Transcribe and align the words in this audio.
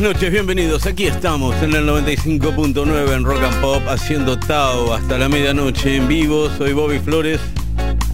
buenas 0.00 0.14
noches, 0.14 0.32
bienvenidos. 0.32 0.86
Aquí 0.86 1.06
estamos 1.08 1.54
en 1.62 1.74
el 1.74 1.86
95.9 1.86 3.12
en 3.12 3.22
Rock 3.22 3.42
and 3.42 3.60
Pop 3.60 3.82
haciendo 3.86 4.38
Tao 4.38 4.94
hasta 4.94 5.18
la 5.18 5.28
medianoche 5.28 5.96
en 5.96 6.08
vivo. 6.08 6.48
Soy 6.56 6.72
Bobby 6.72 6.98
Flores. 7.00 7.38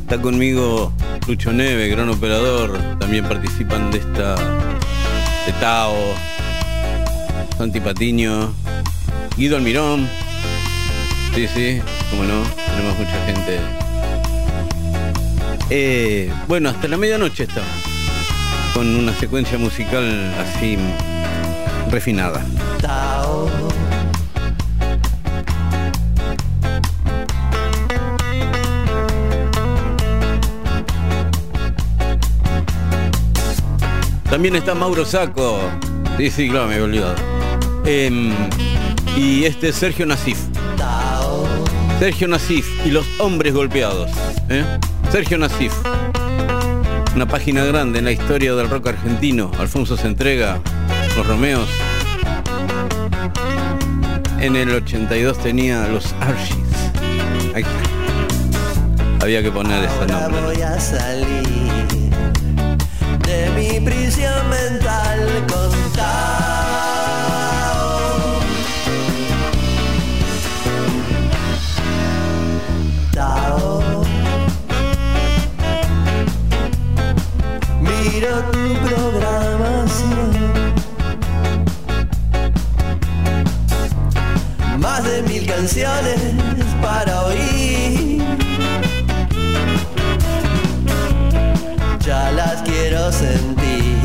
Está 0.00 0.20
conmigo 0.20 0.92
Lucho 1.28 1.52
Neve, 1.52 1.86
gran 1.86 2.08
operador. 2.08 2.76
También 2.98 3.24
participan 3.24 3.92
de 3.92 3.98
esta 3.98 4.34
de 4.34 5.52
Tao. 5.60 5.94
Santi 7.56 7.78
Patiño, 7.78 8.52
Guido 9.36 9.56
Almirón. 9.56 10.08
Sí, 11.36 11.46
sí, 11.46 11.80
como 12.10 12.24
no, 12.24 12.42
tenemos 12.66 12.98
mucha 12.98 13.26
gente. 13.26 13.60
Eh, 15.70 16.32
bueno, 16.48 16.70
hasta 16.70 16.88
la 16.88 16.96
medianoche 16.96 17.44
estamos 17.44 17.70
con 18.74 18.96
una 18.96 19.14
secuencia 19.14 19.56
musical 19.56 20.34
así 20.34 20.76
refinada. 21.90 22.44
También 34.30 34.56
está 34.56 34.74
Mauro 34.74 35.04
Saco. 35.04 35.58
Sí, 36.18 36.30
sí, 36.30 36.50
claro, 36.50 36.66
me 36.66 36.76
he 36.76 36.82
olvidado. 36.82 37.14
Em, 37.84 38.34
y 39.16 39.44
este 39.44 39.68
es 39.68 39.76
Sergio 39.76 40.04
Nasif. 40.04 40.38
Sergio 41.98 42.28
Nasif 42.28 42.68
y 42.84 42.90
los 42.90 43.06
hombres 43.18 43.54
golpeados. 43.54 44.10
¿eh? 44.50 44.64
Sergio 45.10 45.38
Nasif. 45.38 45.72
Una 47.14 47.26
página 47.26 47.64
grande 47.64 48.00
en 48.00 48.04
la 48.04 48.12
historia 48.12 48.54
del 48.54 48.68
rock 48.68 48.88
argentino. 48.88 49.50
Alfonso 49.58 49.96
se 49.96 50.06
entrega 50.06 50.60
los 51.16 51.26
Romeos. 51.26 51.68
En 54.38 54.54
el 54.54 54.70
82 54.70 55.38
tenía 55.38 55.88
los 55.88 56.14
Archies. 56.20 56.58
Había 59.22 59.42
que 59.42 59.50
poner 59.50 59.84
ese 59.84 60.06
nombre. 60.06 60.40
voy 60.42 60.62
a 60.62 60.78
salir 60.78 62.10
de 63.26 63.50
mi 63.56 63.80
prisión 63.80 64.50
mental. 64.50 64.86
Canciones 85.66 86.20
para 86.80 87.24
oír. 87.24 88.22
Ya 92.00 92.30
las 92.30 92.62
quiero 92.62 93.10
sentir. 93.10 93.96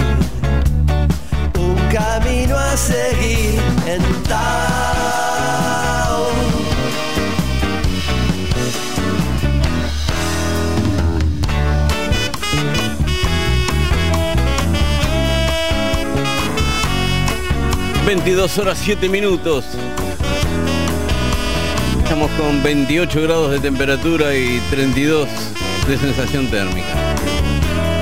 Un 1.59 1.75
camino 1.93 2.57
a 2.57 2.75
seguir 2.75 3.61
en 3.85 4.01
Tao. 4.23 4.41
¿eh? 8.55 8.71
22 18.07 18.57
horas 18.57 18.79
7 18.81 19.07
minutos. 19.09 19.65
Estamos 22.21 22.39
con 22.39 22.61
28 22.61 23.21
grados 23.23 23.49
de 23.49 23.59
temperatura 23.59 24.35
y 24.35 24.59
32 24.69 25.27
de 25.87 25.97
sensación 25.97 26.45
térmica. 26.51 26.93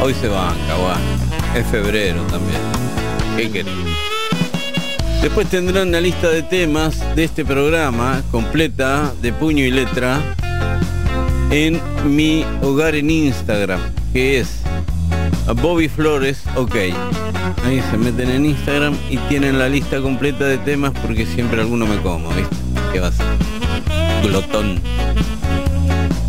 Hoy 0.04 0.14
se 0.14 0.28
banca, 0.28 0.76
guau. 0.76 0.98
Es 1.56 1.66
febrero 1.68 2.22
también. 2.24 2.60
¿Qué 3.38 3.50
querés? 3.50 3.74
Después 5.22 5.48
tendrán 5.48 5.94
la 5.94 6.02
lista 6.02 6.28
de 6.28 6.44
temas 6.44 7.00
de 7.16 7.24
este 7.24 7.46
programa 7.46 8.22
completa 8.30 9.14
de 9.22 9.32
puño 9.32 9.64
y 9.64 9.72
letra 9.72 10.20
en 11.50 11.80
mi 12.04 12.44
hogar 12.62 12.96
en 12.96 13.10
Instagram, 13.12 13.80
que 14.12 14.40
es 14.40 14.64
Bobby 15.62 15.88
Flores, 15.88 16.44
ok. 16.58 16.76
Ahí 17.66 17.82
se 17.90 17.98
meten 17.98 18.32
en 18.32 18.48
Instagram 18.48 18.98
y 19.10 19.16
tienen 19.30 19.58
la 19.58 19.70
lista 19.70 20.02
completa 20.02 20.44
de 20.44 20.58
temas 20.58 20.92
porque 21.02 21.26
siempre 21.26 21.62
alguno 21.62 21.88
me 21.88 22.02
como, 22.02 22.28
¿viste? 22.32 22.56
¿Qué 22.92 23.00
va 23.00 23.08
a 23.08 23.12
ser? 23.14 23.39
Glotón. 24.24 24.82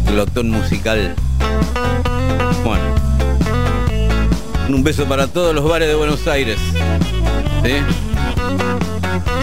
Glotón 0.07 0.51
musical. 0.51 1.15
Bueno. 2.65 2.85
Un 4.69 4.85
beso 4.85 5.07
para 5.07 5.27
todos 5.27 5.55
los 5.55 5.65
bares 5.69 5.89
de 5.89 5.95
Buenos 5.95 6.27
Aires. 6.29 6.59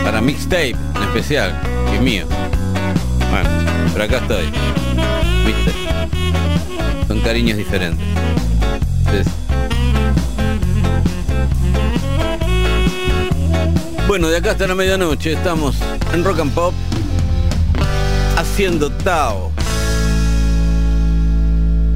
Para 0.03 0.21
Mixtape 0.21 0.69
en 0.69 1.03
especial, 1.03 1.59
que 1.89 1.95
es 1.97 2.01
mío. 2.01 2.25
Bueno, 3.29 3.49
pero 3.93 4.05
acá 4.05 4.17
estoy. 4.17 4.45
¿Viste? 5.45 5.73
Son 7.07 7.19
cariños 7.21 7.57
diferentes. 7.57 8.05
Sí. 9.11 9.29
Bueno, 14.07 14.29
de 14.29 14.37
acá 14.37 14.51
hasta 14.51 14.67
la 14.67 14.75
medianoche 14.75 15.33
estamos 15.33 15.75
en 16.13 16.23
Rock 16.23 16.39
and 16.39 16.53
Pop 16.53 16.73
haciendo 18.57 18.89
Tao. 18.89 19.51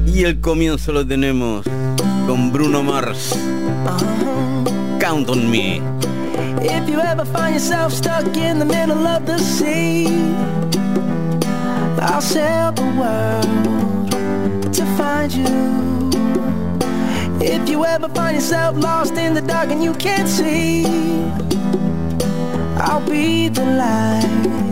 Y 0.06 0.22
el 0.22 0.40
comienzo 0.40 0.92
lo 0.92 1.04
tenemos 1.04 1.66
con 2.28 2.52
Bruno 2.52 2.84
Mars. 2.84 3.36
Count 5.00 5.28
on 5.28 5.50
me. 5.50 5.82
If 6.60 6.88
you 6.88 7.00
ever 7.00 7.24
find 7.24 7.54
yourself 7.54 7.92
stuck 7.92 8.36
in 8.36 8.60
the 8.60 8.64
middle 8.64 9.04
of 9.04 9.26
the 9.26 9.38
sea, 9.38 10.06
I'll 12.00 12.22
sail 12.22 12.70
the 12.70 12.86
world 12.96 14.12
to 14.72 14.84
find 14.96 15.32
you. 15.32 16.10
If 17.40 17.68
you 17.68 17.84
ever 17.84 18.08
find 18.14 18.36
yourself 18.36 18.76
lost 18.76 19.14
in 19.14 19.34
the 19.34 19.42
dark 19.42 19.72
and 19.72 19.82
you 19.82 19.94
can't 19.94 20.28
see, 20.28 20.86
I'll 22.76 23.04
be 23.04 23.48
the 23.48 23.64
light 23.64 24.71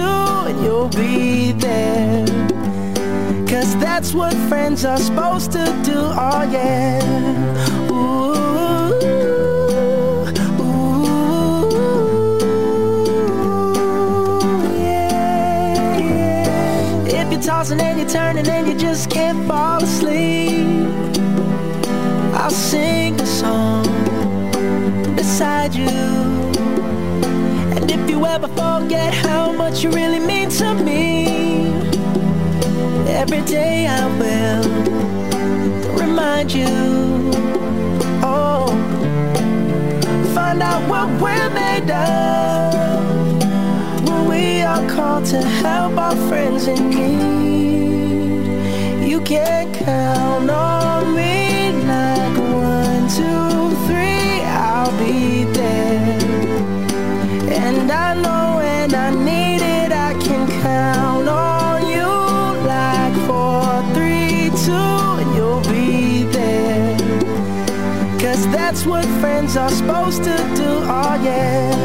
and 0.00 0.62
you'll 0.62 0.88
be 0.88 1.52
there. 1.52 2.26
Cause 3.46 3.76
that's 3.76 4.14
what 4.14 4.34
friends 4.48 4.84
are 4.84 4.98
supposed 4.98 5.52
to 5.52 5.64
do, 5.84 5.94
oh 5.96 6.42
yeah. 6.50 7.00
Ooh, 7.90 8.32
ooh, 10.62 10.98
yeah. 14.78 15.98
If 17.06 17.32
you're 17.32 17.42
tossing 17.42 17.80
and 17.80 17.98
you're 18.00 18.08
turning 18.08 18.48
and 18.48 18.66
you 18.68 18.74
just 18.74 19.10
can't 19.10 19.46
fall 19.46 19.82
asleep, 19.82 20.78
I'll 22.34 22.50
sing 22.50 23.20
a 23.20 23.26
song 23.26 23.84
beside 25.14 25.74
you. 25.74 26.31
Ever 28.34 28.48
forget 28.48 29.12
how 29.12 29.52
much 29.52 29.84
you 29.84 29.90
really 29.90 30.18
mean 30.18 30.48
to 30.48 30.72
me, 30.72 31.26
every 33.06 33.42
day 33.42 33.86
I 33.86 34.06
will 34.18 34.64
remind 36.00 36.50
you. 36.50 36.66
Oh, 38.24 38.68
find 40.34 40.62
out 40.62 40.82
what 40.88 41.08
we're 41.20 41.50
made 41.50 41.90
of 41.90 42.72
when 44.08 44.26
we 44.28 44.62
are 44.62 44.88
called 44.88 45.26
to 45.26 45.42
help 45.42 45.98
our 45.98 46.16
friends 46.28 46.68
in 46.68 46.88
need. 46.88 48.46
You 49.10 49.20
can 49.20 49.74
count 49.74 50.50
on 50.50 50.81
friends 69.52 69.56
are 69.56 69.76
supposed 69.76 70.24
to 70.24 70.36
do. 70.56 70.68
Oh 70.84 71.20
yeah. 71.22 71.81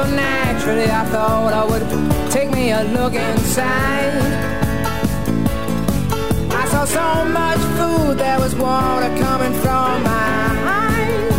So 0.00 0.06
naturally 0.16 0.88
I 0.90 1.04
thought 1.12 1.52
I 1.52 1.62
would 1.70 1.84
take 2.30 2.50
me 2.50 2.70
a 2.72 2.84
look 2.84 3.12
inside. 3.12 4.16
I 6.50 6.64
saw 6.72 6.84
so 6.86 7.08
much 7.28 7.60
food, 7.76 8.16
there 8.16 8.40
was 8.40 8.54
water 8.54 9.10
coming 9.20 9.52
from 9.60 10.02
my 10.02 10.38
eyes. 10.88 11.34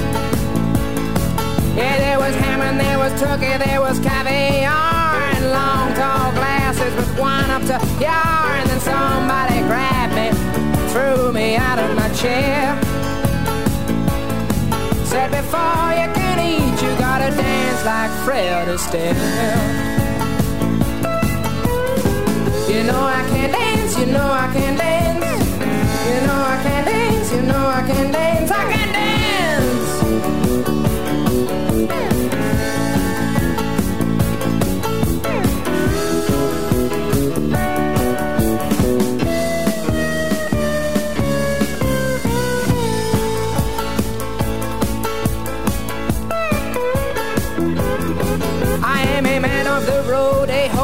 Yeah, 1.76 1.98
there 2.06 2.20
was 2.20 2.36
ham 2.36 2.62
and 2.62 2.80
there 2.80 3.00
was 3.00 3.20
turkey, 3.20 3.58
there 3.58 3.82
was 3.82 3.98
caviar 3.98 5.16
And 5.34 5.46
long 5.50 5.96
tall 5.96 6.32
glasses 6.34 6.94
with 6.94 7.18
wine 7.18 7.50
up 7.50 7.64
to 7.64 7.78
yar 8.00 8.46
And 8.60 8.70
then 8.70 8.80
somebody 8.80 9.58
grabbed 9.70 10.14
me, 10.14 10.28
threw 10.94 11.32
me 11.34 11.56
out 11.56 11.80
of 11.80 11.96
my 11.96 12.10
chair. 12.14 12.78
Said 15.04 15.32
before 15.32 15.94
you 15.98 16.21
dance 17.84 17.86
like 17.86 18.26
Fred 18.26 18.68
Astaire. 18.68 19.16
You 22.70 22.84
know 22.84 23.02
I 23.02 23.24
can 23.30 23.52
dance, 23.52 23.98
you 24.00 24.06
know 24.08 24.32
I 24.32 24.52
can 24.54 24.78
dance. 24.78 25.26
You 26.08 26.28
know 26.28 26.42
I 26.42 26.64
can 26.64 26.86
dance, 26.86 27.32
you 27.34 27.42
know 27.44 27.68
I 27.68 27.84
can 27.88 28.12
dance, 28.12 28.52
I 28.52 28.72
can 28.72 28.92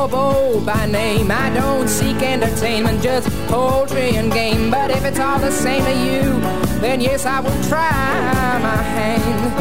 hobo 0.09 0.59
by 0.65 0.85
name. 0.85 1.31
I 1.31 1.49
don't 1.53 1.87
seek 1.87 2.21
entertainment, 2.21 3.01
just 3.01 3.29
poultry 3.47 4.15
and 4.15 4.31
game. 4.31 4.71
But 4.71 4.91
if 4.91 5.03
it's 5.05 5.19
all 5.19 5.39
the 5.39 5.51
same 5.51 5.83
to 5.83 5.91
you, 5.91 6.21
then 6.81 7.01
yes, 7.01 7.25
I 7.25 7.39
will 7.39 7.63
try 7.63 7.91
my 8.61 8.81
hand. 8.95 9.53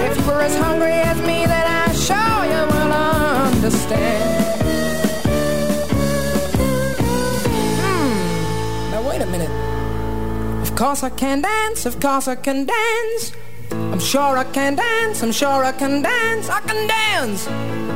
If 0.00 0.18
you 0.18 0.26
were 0.26 0.40
as 0.40 0.56
hungry 0.56 0.92
as 0.92 1.18
me, 1.18 1.46
then 1.46 1.66
I 1.66 1.92
sure 2.06 2.44
you 2.52 2.62
will 2.72 2.92
understand. 3.52 4.24
Hmm, 7.80 8.90
now 8.92 9.08
wait 9.08 9.22
a 9.22 9.26
minute. 9.26 9.50
Of 10.62 10.74
course 10.74 11.02
I 11.02 11.10
can 11.10 11.42
dance, 11.42 11.86
of 11.86 12.00
course 12.00 12.28
I 12.28 12.36
can 12.36 12.66
dance. 12.66 13.32
I'm 13.70 14.00
sure 14.00 14.38
I 14.38 14.44
can 14.44 14.76
dance, 14.76 15.22
I'm 15.22 15.32
sure 15.32 15.64
I 15.64 15.72
can 15.72 16.02
dance, 16.02 16.48
I 16.48 16.60
can 16.60 16.86
dance. 16.86 17.87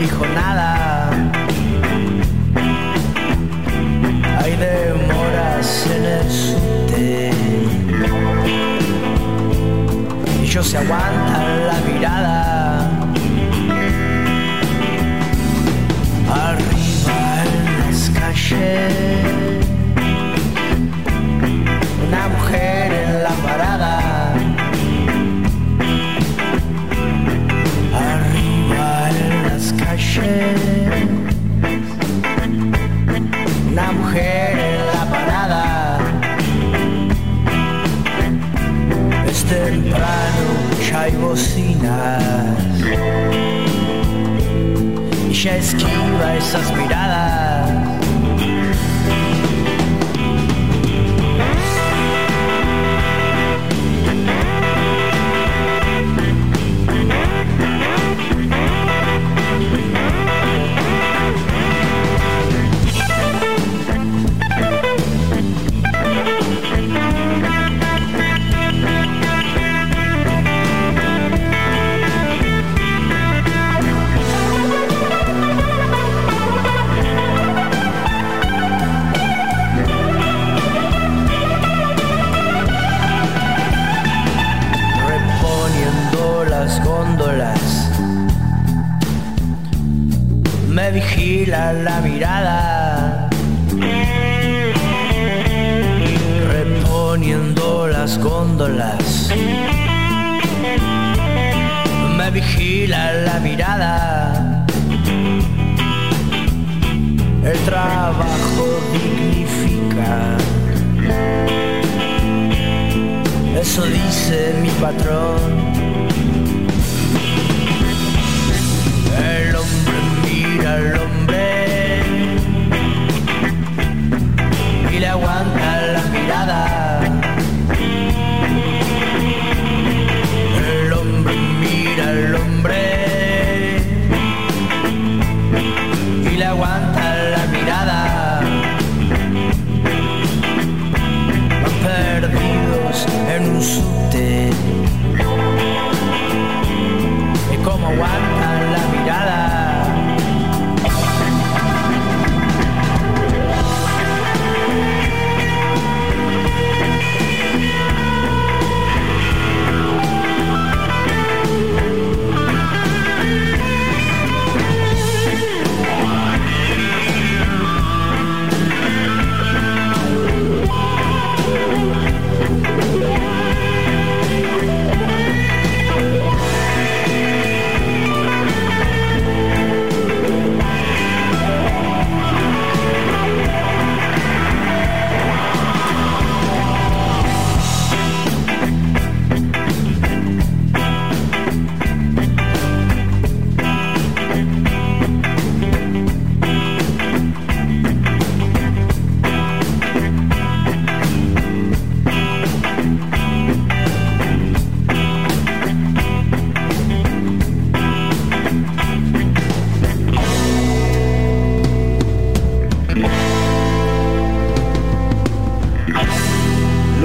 Dijo 0.00 0.26
nada. 0.28 0.79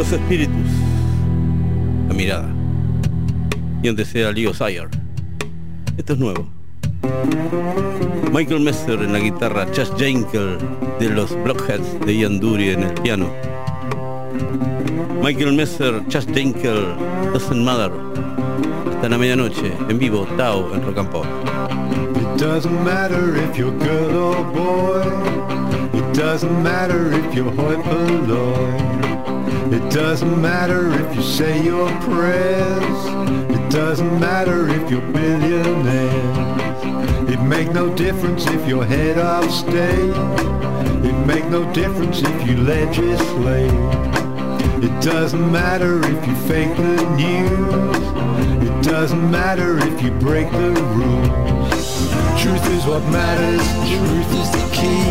Los 0.06 0.22
espíritus. 0.22 0.56
La 2.08 2.14
mirada. 2.14 2.48
Y 3.82 3.88
antes 3.88 4.14
era 4.14 4.32
Leo 4.32 4.54
Sayer. 4.54 4.88
Esto 5.98 6.14
es 6.14 6.20
nuevo. 6.20 6.48
Michael 8.32 8.60
Messer 8.60 9.02
en 9.02 9.14
la 9.14 9.18
guitarra, 9.18 9.66
Chas 9.72 9.92
Jankel 9.98 10.60
de 11.00 11.10
los 11.10 11.36
Blockheads 11.44 12.06
de 12.06 12.18
Ian 12.18 12.40
Dury 12.40 12.70
en 12.70 12.84
el 12.84 12.94
piano. 12.94 13.32
Michael 15.24 15.54
Messer, 15.54 16.04
Chas 16.08 16.28
Jankel, 16.28 16.86
Doesn't 17.34 17.64
Matter. 17.64 17.92
Hasta 18.94 19.10
la 19.10 19.18
medianoche, 19.18 19.74
en 19.90 19.98
vivo, 19.98 20.28
Tao 20.38 20.72
en 20.76 20.84
Rock. 20.84 20.98
It 29.74 29.92
doesn't 29.92 30.40
matter 30.42 30.94
if 30.94 31.16
you 31.16 31.24
say 31.24 31.64
your 31.64 31.90
prayers. 32.02 33.06
It 33.50 33.72
doesn't 33.72 34.20
matter 34.20 34.70
if 34.70 34.92
you're 34.92 35.02
billionaires. 35.12 37.30
It 37.30 37.42
make 37.42 37.74
no 37.74 37.94
difference 37.96 38.46
if 38.46 38.68
you're 38.68 38.86
head 38.86 39.18
of 39.18 39.52
state. 39.52 40.14
It 41.04 41.26
make 41.26 41.46
no 41.46 41.72
difference 41.74 42.22
if 42.22 42.48
you 42.48 42.58
legislate. 42.58 43.72
It 44.84 45.02
doesn't 45.02 45.52
matter 45.52 46.00
if 46.00 46.28
you 46.28 46.36
fake 46.48 46.78
the 46.78 47.10
news. 47.16 48.70
It 48.70 48.84
doesn't 48.84 49.32
matter 49.32 49.80
if 49.80 50.02
you 50.02 50.12
break 50.12 50.52
the 50.52 50.72
rules. 50.72 51.55
Truth 52.46 52.70
is 52.70 52.86
what 52.86 53.02
matters, 53.06 53.66
truth 53.90 54.32
is 54.40 54.50
the 54.52 54.70
key. 54.72 55.10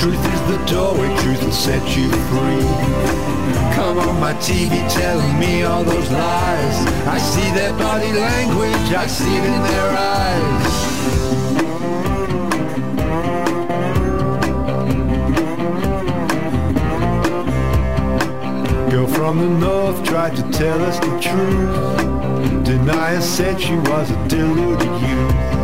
Truth 0.00 0.18
is 0.34 0.40
the 0.50 0.58
doorway, 0.66 1.06
truth 1.22 1.40
will 1.44 1.52
set 1.52 1.96
you 1.96 2.10
free. 2.10 2.66
Come 3.76 3.98
on 4.00 4.18
my 4.18 4.34
TV 4.42 4.82
telling 4.92 5.38
me 5.38 5.62
all 5.62 5.84
those 5.84 6.10
lies. 6.10 6.86
I 7.06 7.18
see 7.18 7.48
their 7.54 7.72
body 7.74 8.12
language, 8.12 8.92
I 8.92 9.06
see 9.06 9.36
it 9.36 9.44
in 9.44 9.62
their 9.70 9.96
eyes. 9.96 10.74
Girl 18.90 19.06
from 19.06 19.38
the 19.38 19.48
north 19.48 20.02
tried 20.02 20.34
to 20.34 20.42
tell 20.50 20.82
us 20.82 20.98
the 20.98 21.20
truth. 21.20 22.64
Denier 22.64 23.20
said 23.20 23.60
she 23.60 23.76
was 23.76 24.10
a 24.10 24.28
deluded 24.28 24.90
youth. 25.08 25.55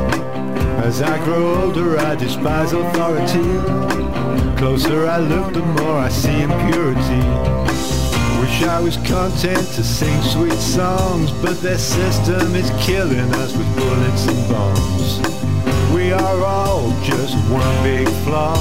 As 0.83 1.01
I 1.01 1.17
grow 1.25 1.63
older, 1.63 1.97
I 1.97 2.17
despise 2.17 2.73
authority. 2.73 3.39
Closer 4.57 5.07
I 5.07 5.19
look, 5.19 5.55
the 5.55 5.63
more 5.63 5.99
I 5.99 6.09
see 6.09 6.43
impurity. 6.43 7.23
Wish 8.41 8.65
I 8.65 8.81
was 8.83 8.97
content 8.97 9.65
to 9.77 9.85
sing 9.85 10.21
sweet 10.23 10.59
songs, 10.59 11.31
but 11.41 11.63
their 11.63 11.79
system 11.79 12.57
is 12.57 12.69
killing 12.81 13.33
us 13.37 13.57
with 13.57 13.77
bullets 13.77 14.27
and 14.27 14.49
bombs. 14.51 15.21
We 15.95 16.13
are 16.13 16.45
all 16.45 16.91
just 17.05 17.37
one 17.49 17.83
big 17.85 18.09
flock, 18.25 18.61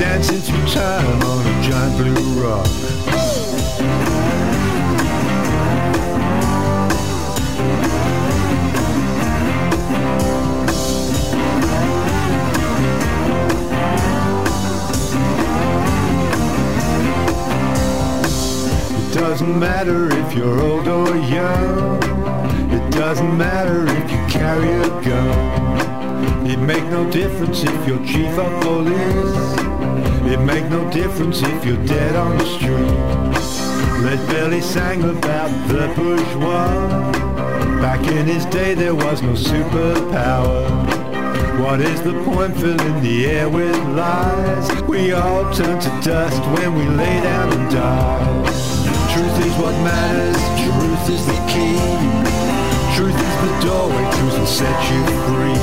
dancing 0.00 0.40
through 0.40 0.66
time 0.66 1.22
on 1.22 1.46
a 1.46 1.62
giant 1.62 1.96
blue 1.96 2.42
rock. 2.42 4.13
Doesn't 19.14 19.60
matter 19.60 20.08
if 20.10 20.34
you're 20.34 20.60
old 20.60 20.88
or 20.88 21.16
young. 21.16 22.02
It 22.72 22.90
doesn't 22.92 23.38
matter 23.38 23.86
if 23.86 24.10
you 24.10 24.18
carry 24.26 24.72
a 24.72 24.88
gun. 25.02 26.46
It 26.48 26.58
make 26.58 26.82
no 26.86 27.08
difference 27.12 27.62
if 27.62 27.86
you're 27.86 28.04
chief 28.04 28.36
of 28.36 28.62
police. 28.62 30.32
It 30.32 30.40
make 30.40 30.68
no 30.68 30.90
difference 30.90 31.42
if 31.42 31.64
you're 31.64 31.84
dead 31.86 32.16
on 32.16 32.38
the 32.38 32.44
street. 32.44 34.02
Lead 34.04 34.26
Belly 34.30 34.60
sang 34.60 35.04
about 35.04 35.50
the 35.68 35.92
bourgeois. 35.94 37.12
Back 37.80 38.04
in 38.08 38.26
his 38.26 38.44
day 38.46 38.74
there 38.74 38.96
was 38.96 39.22
no 39.22 39.34
superpower. 39.34 40.68
What 41.60 41.80
is 41.80 42.02
the 42.02 42.14
point 42.24 42.56
filling 42.56 43.00
the 43.00 43.26
air 43.26 43.48
with 43.48 43.76
lies? 43.94 44.82
We 44.82 45.12
all 45.12 45.44
turn 45.54 45.78
to 45.78 46.00
dust 46.02 46.42
when 46.58 46.74
we 46.74 46.84
lay 46.96 47.20
down 47.20 47.52
and 47.52 47.70
die. 47.70 48.73
Truth 49.34 49.46
is 49.46 49.56
what 49.58 49.74
matters, 49.82 50.38
truth 50.62 51.10
is 51.10 51.26
the 51.26 51.34
key. 51.50 51.74
Truth 52.94 53.18
is 53.18 53.36
the 53.42 53.66
doorway, 53.66 54.04
truth 54.12 54.38
will 54.38 54.46
set 54.46 54.78
you 54.92 55.02
free. 55.26 55.58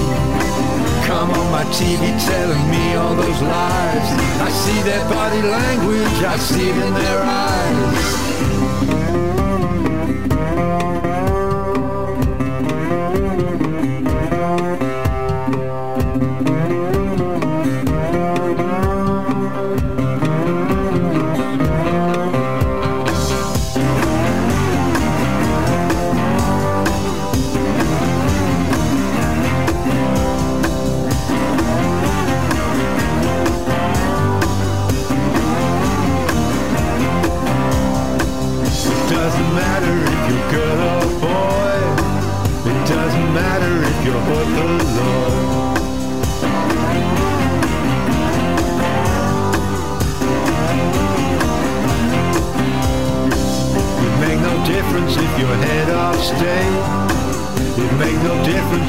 Come 1.07 1.31
on 1.31 1.51
my 1.51 1.63
TV 1.71 2.11
telling 2.27 2.69
me 2.69 2.95
all 2.95 3.15
those 3.15 3.41
lies. 3.41 4.11
I 4.41 4.49
see 4.51 4.81
their 4.81 5.07
body 5.07 5.41
language, 5.41 6.21
I 6.21 6.35
see 6.35 6.69
it 6.69 6.75
in 6.75 6.93
their 6.95 7.21
eyes. 7.23 8.11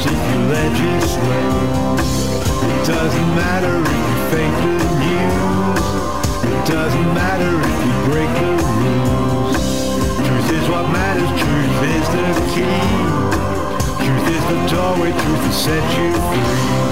If 0.07 0.13
you 0.13 0.39
legislate. 0.49 2.01
It 2.71 2.87
doesn't 2.87 3.31
matter 3.35 3.75
if 3.81 4.01
you 4.09 4.19
fake 4.33 4.59
the 4.65 4.77
news. 5.03 5.87
It 6.51 6.61
doesn't 6.67 7.11
matter 7.15 7.53
if 7.71 7.79
you 7.87 7.95
break 8.11 8.31
the 8.43 8.53
rules. 8.81 9.59
Truth 10.27 10.51
is 10.59 10.69
what 10.69 10.91
matters, 10.91 11.31
truth 11.43 11.81
is 11.97 12.07
the 12.17 12.27
key. 12.53 12.83
Truth 14.05 14.27
is 14.37 14.43
the 14.53 14.59
doorway, 14.75 15.13
truth 15.13 15.43
will 15.43 15.53
set 15.53 15.85
you 15.99 16.11
free. 16.13 16.92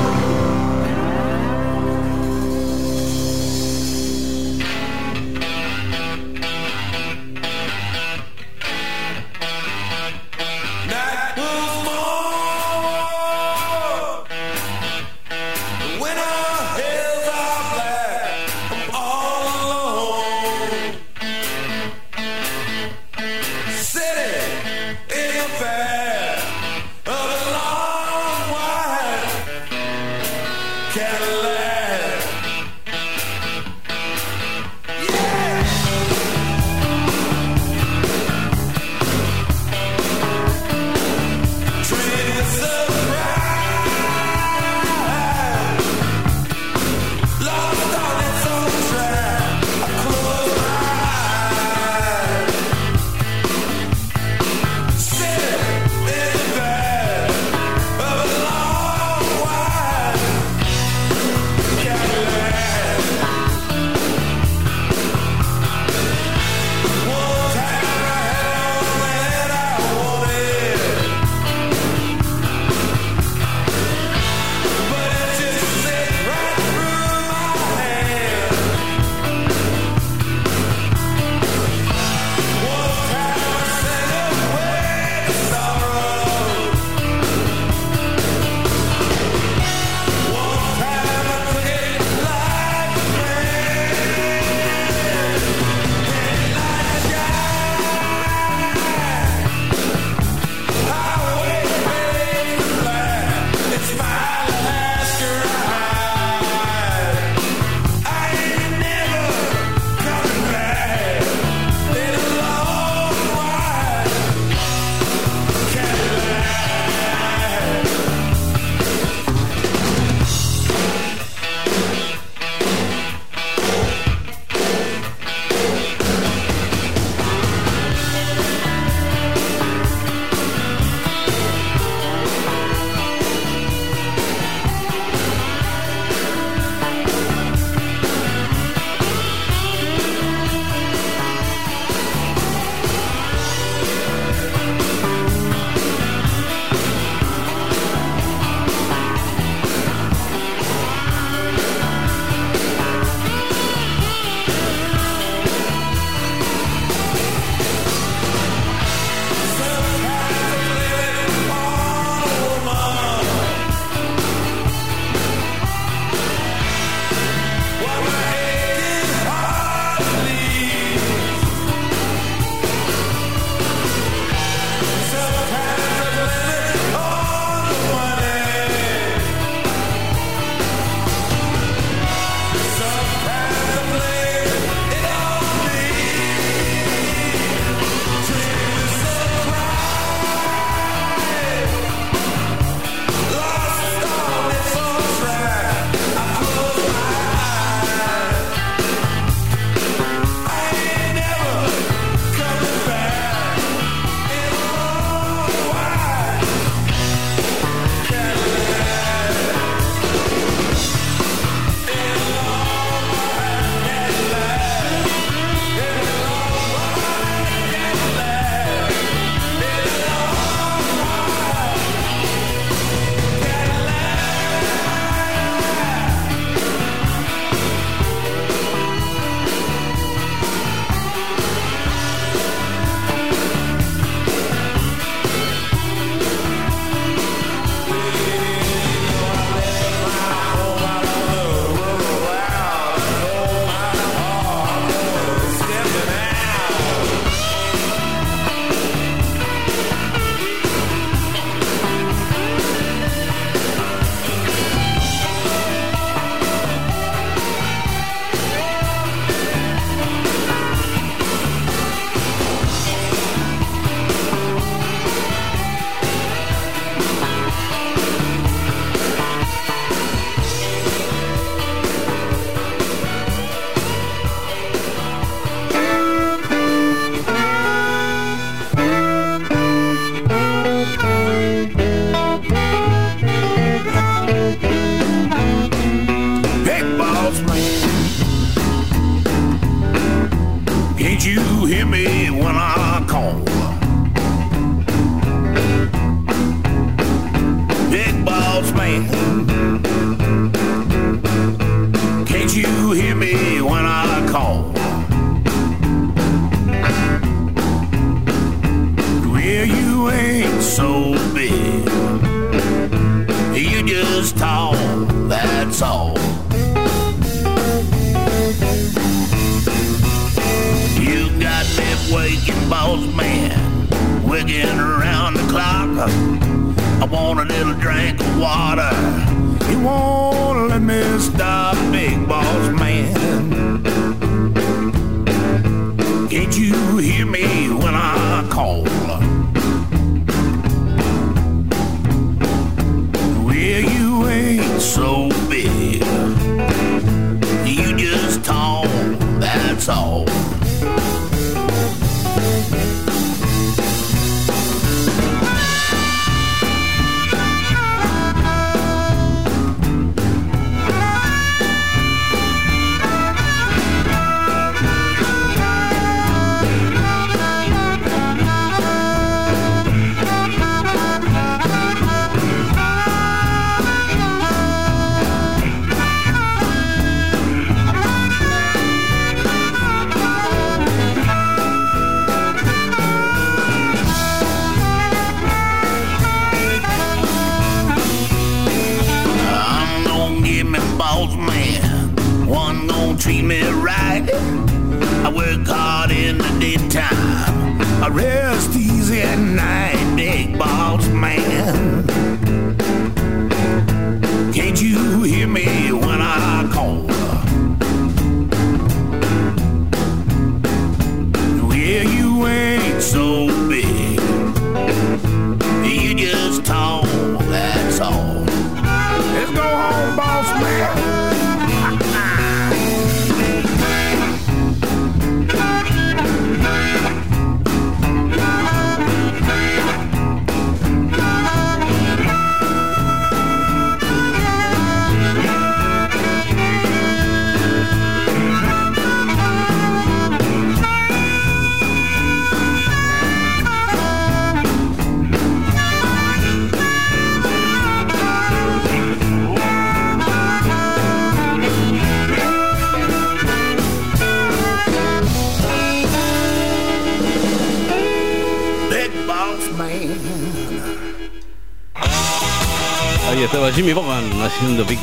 man. 401.09 402.00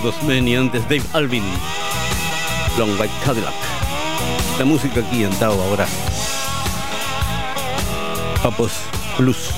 Dos 0.03 0.21
men 0.23 0.47
y 0.47 0.55
antes 0.55 0.83
Dave 0.83 1.03
Alvin. 1.13 1.43
Long 2.77 2.91
White 2.99 3.13
Cadillac. 3.25 3.53
La 4.59 4.65
música 4.65 5.01
aquí 5.01 5.23
en 5.23 5.31
Tao 5.37 5.61
ahora. 5.61 5.87
Papos 8.41 8.71
Plus. 9.17 9.51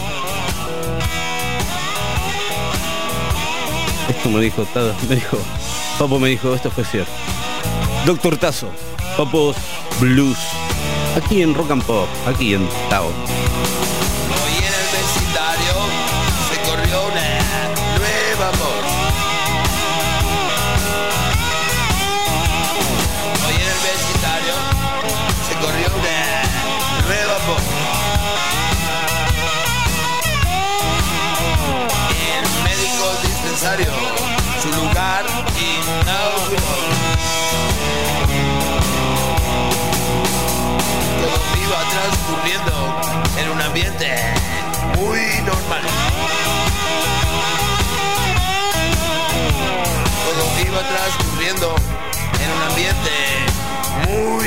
Esto 4.09 4.29
me 4.29 4.41
dijo 4.41 4.65
me 5.07 5.15
dijo. 5.15 5.37
Papo 5.99 6.17
me 6.17 6.29
dijo, 6.29 6.55
esto 6.55 6.71
fue 6.71 6.85
cierto. 6.85 7.11
Doctor 8.05 8.37
Tazo, 8.37 8.71
Papos 9.17 9.57
Blues. 9.99 10.37
Aquí 11.17 11.41
en 11.41 11.53
Rock 11.53 11.71
and 11.71 11.83
Pop, 11.83 12.07
aquí 12.25 12.53
en 12.53 12.65
Tao. 12.89 13.11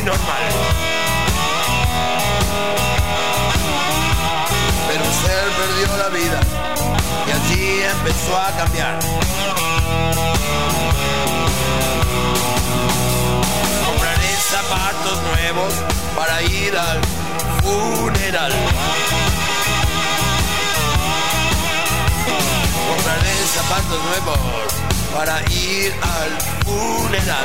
normal. 0.04 0.42
Pero 4.88 5.04
un 5.04 5.12
ser 5.12 5.44
perdió 5.60 5.96
la 5.96 6.08
vida 6.08 6.40
y 7.26 7.30
allí 7.30 7.82
empezó 7.82 8.36
a 8.36 8.50
cambiar. 8.56 8.98
Compraré 13.86 14.36
zapatos 14.50 15.22
nuevos 15.30 15.74
para 16.16 16.42
ir 16.42 16.76
al 16.76 17.00
funeral. 17.62 18.52
Compraré 22.88 23.34
zapatos 23.54 24.00
nuevos 24.04 24.38
para 25.14 25.40
ir 25.50 25.94
al 26.02 26.30
funeral. 26.64 27.44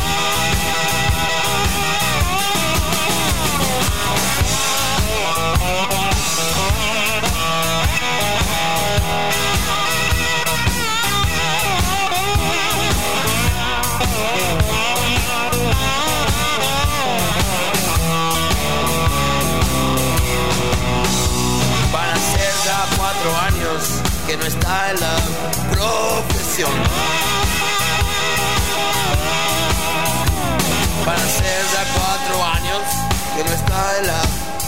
canción. 26.61 26.71
Van 31.05 31.15
a 31.15 31.27
ser 31.27 31.61
ya 31.73 31.83
cuatro 31.93 32.43
años 32.43 32.81
que 33.35 33.43
no 33.43 33.51
está 33.51 33.97
en 33.99 34.07
la 34.07 34.21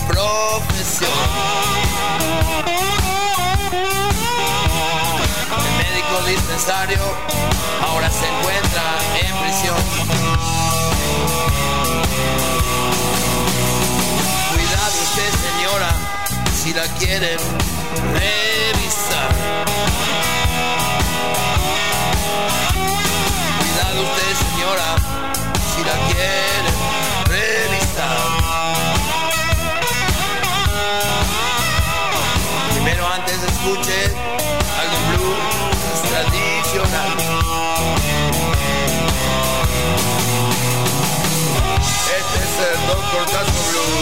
profesión. 0.07 1.11
El 5.57 5.71
médico 5.85 6.15
dispensario 6.27 7.03
ahora 7.87 8.09
se 8.09 8.27
encuentra 8.27 8.83
en 9.21 9.35
prisión. 9.43 9.83
Cuidado 14.53 14.97
usted 15.03 15.31
señora 15.47 15.91
si 16.55 16.73
la 16.73 16.87
quieren 16.99 17.39
revisar. 18.13 19.63
Cuidado 23.59 24.01
usted 24.03 24.31
señora, 24.49 24.89
si 25.73 25.81
la 25.83 25.95
quiere 26.07 26.71
revisar. 27.25 28.21
Primero 32.73 33.03
antes 33.07 33.37
escuche 33.43 33.99
algo 34.79 34.97
blues 35.09 36.01
tradicional. 36.09 37.11
Este 42.17 42.37
es 42.39 42.53
el 42.69 42.79
Doctor 42.87 43.25
Caso 43.25 43.59
Blues. 43.71 43.92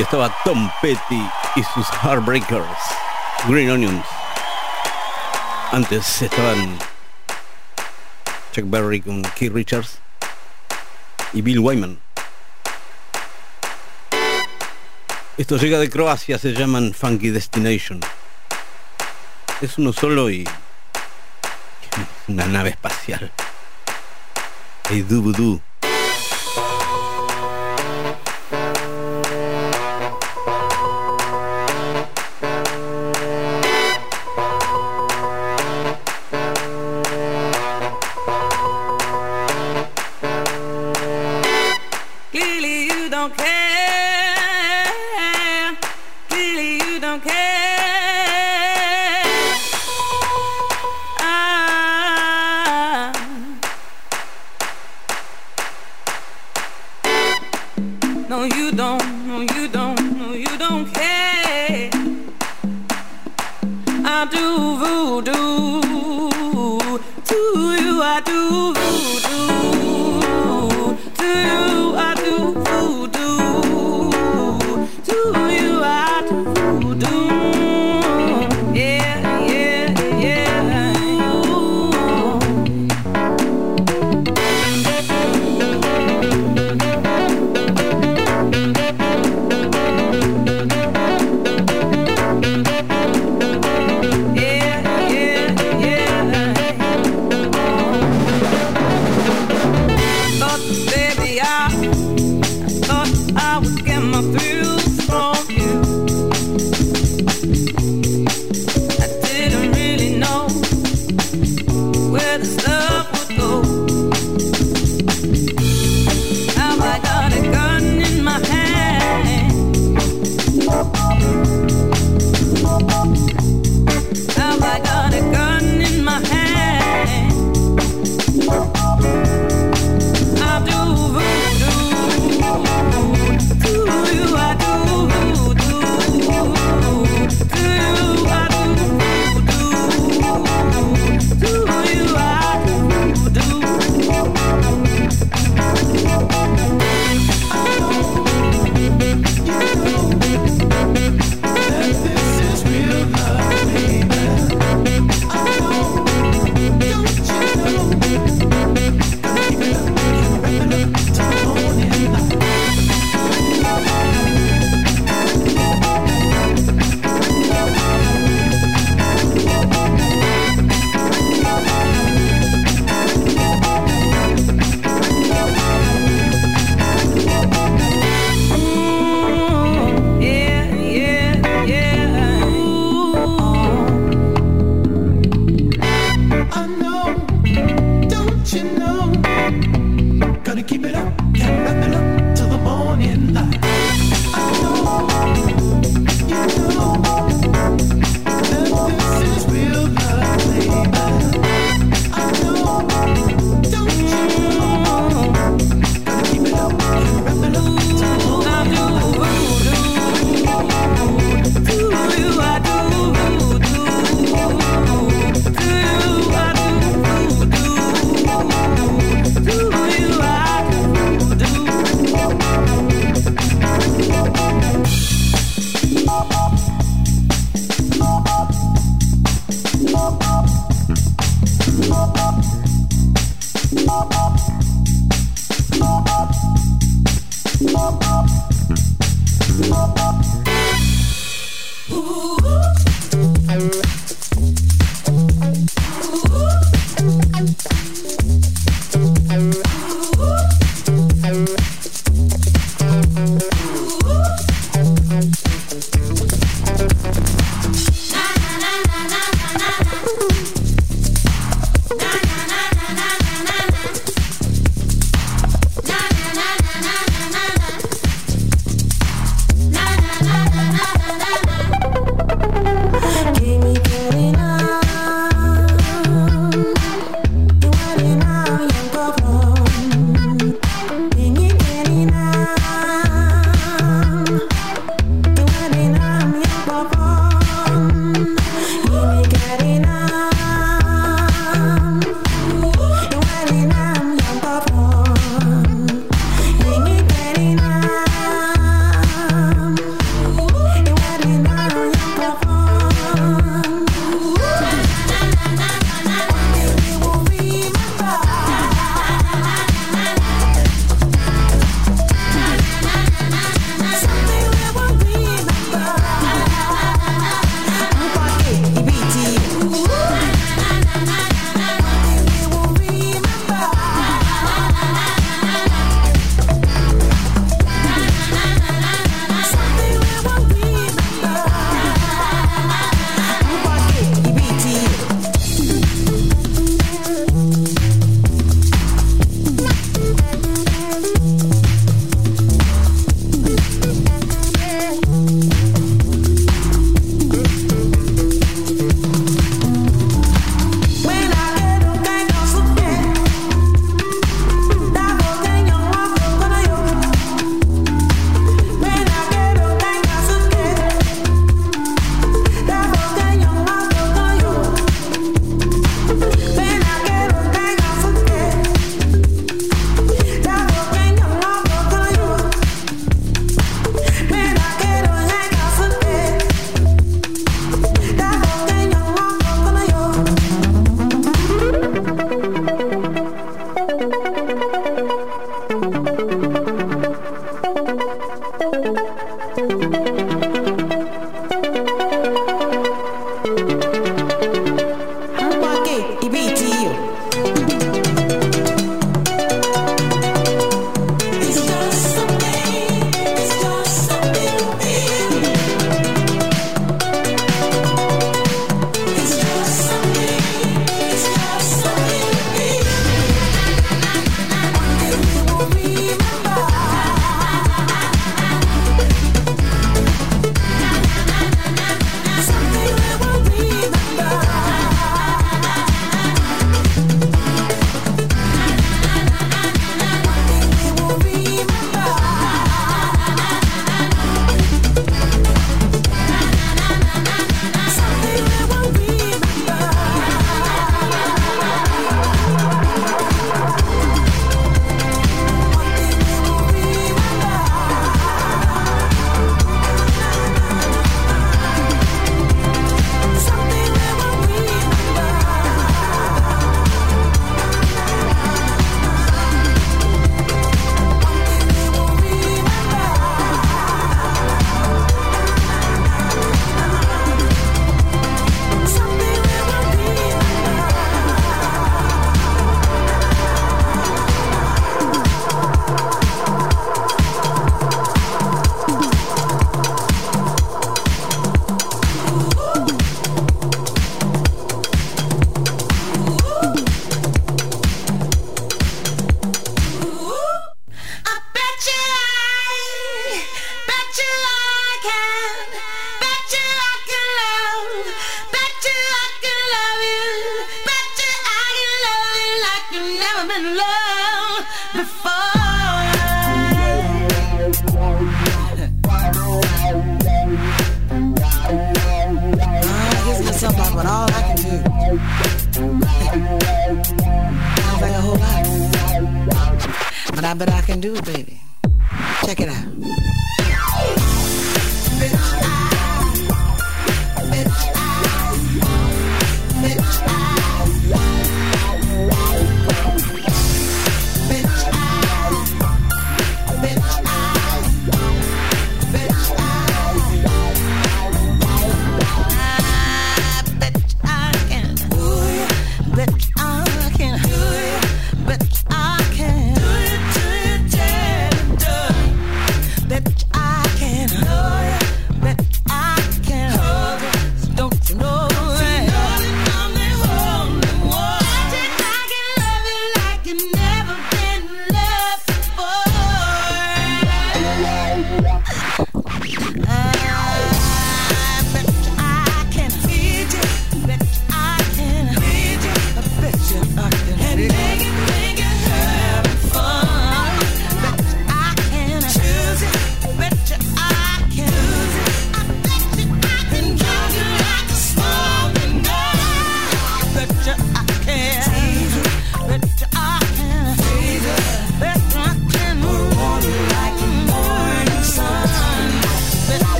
Estaba 0.00 0.34
Tom 0.44 0.70
Petty 0.80 1.28
y 1.56 1.62
sus 1.62 1.86
Heartbreakers, 2.02 2.64
Green 3.46 3.70
Onions. 3.70 4.04
Antes 5.72 6.22
estaban 6.22 6.78
Chuck 8.50 8.64
Berry 8.64 9.02
con 9.02 9.22
Keith 9.36 9.52
Richards 9.52 9.98
y 11.34 11.42
Bill 11.42 11.58
Wyman. 11.58 12.00
Esto 15.36 15.58
llega 15.58 15.78
de 15.78 15.90
Croacia, 15.90 16.38
se 16.38 16.54
llaman 16.54 16.94
Funky 16.94 17.28
Destination. 17.28 18.00
Es 19.60 19.76
uno 19.76 19.92
solo 19.92 20.30
y 20.30 20.48
una 22.26 22.46
nave 22.46 22.70
espacial. 22.70 23.30
Hey, 24.88 25.02
doo 25.02 25.20
been 25.20 25.69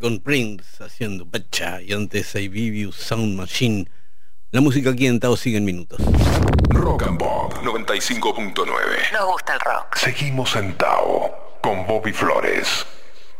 con 0.00 0.18
Prince 0.18 0.82
haciendo 0.82 1.24
Pacha 1.24 1.80
y 1.80 1.92
antes 1.92 2.34
I 2.34 2.48
You 2.50 2.90
Sound 2.90 3.36
Machine. 3.36 3.86
La 4.50 4.60
música 4.60 4.90
aquí 4.90 5.06
en 5.06 5.20
Tao 5.20 5.36
sigue 5.36 5.58
en 5.58 5.64
minutos. 5.64 6.00
Rock 6.70 7.04
and 7.04 7.16
Pop 7.16 7.54
95.9. 7.62 8.56
Nos 9.12 9.24
gusta 9.24 9.54
el 9.54 9.60
rock. 9.60 9.94
Seguimos 9.94 10.56
en 10.56 10.76
Tao 10.76 11.60
con 11.62 11.86
Bobby 11.86 12.12
Flores. 12.12 12.84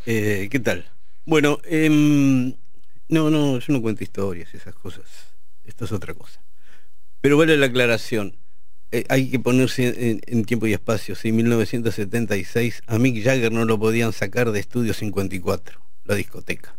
Eh, 0.06 0.46
¿Qué 0.48 0.60
tal? 0.60 0.88
Bueno, 1.24 1.58
em, 1.64 2.54
no, 3.08 3.28
no, 3.28 3.58
yo 3.58 3.72
no 3.72 3.82
cuento 3.82 4.04
historias, 4.04 4.54
esas 4.54 4.76
cosas. 4.76 5.34
Esto 5.64 5.86
es 5.86 5.92
otra 5.92 6.14
cosa. 6.14 6.40
Pero 7.20 7.36
vale 7.36 7.56
la 7.56 7.66
aclaración. 7.66 8.36
Eh, 8.92 9.04
hay 9.08 9.28
que 9.28 9.40
ponerse 9.40 10.10
en, 10.10 10.20
en 10.24 10.44
tiempo 10.44 10.68
y 10.68 10.72
espacio. 10.72 11.16
Si 11.16 11.30
en 11.30 11.36
1976 11.36 12.82
a 12.86 12.98
Mick 12.98 13.24
Jagger 13.24 13.50
no 13.50 13.64
lo 13.64 13.76
podían 13.76 14.12
sacar 14.12 14.52
de 14.52 14.60
Estudio 14.60 14.94
54, 14.94 15.82
la 16.04 16.14
discoteca. 16.14 16.76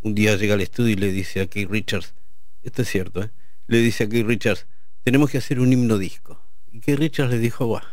Un 0.00 0.14
día 0.14 0.36
llega 0.36 0.54
al 0.54 0.60
estudio 0.60 0.92
y 0.92 0.96
le 0.96 1.12
dice 1.12 1.40
a 1.40 1.46
Keith 1.46 1.70
Richards, 1.70 2.14
esto 2.62 2.82
es 2.82 2.88
cierto, 2.88 3.22
¿eh? 3.22 3.30
le 3.66 3.78
dice 3.78 4.04
a 4.04 4.08
Keith 4.08 4.26
Richards, 4.26 4.66
tenemos 5.04 5.30
que 5.30 5.38
hacer 5.38 5.60
un 5.60 5.72
himno 5.72 5.98
disco. 5.98 6.40
Y 6.70 6.80
Keith 6.80 6.98
Richards 6.98 7.30
le 7.30 7.38
dijo, 7.38 7.68
va, 7.68 7.84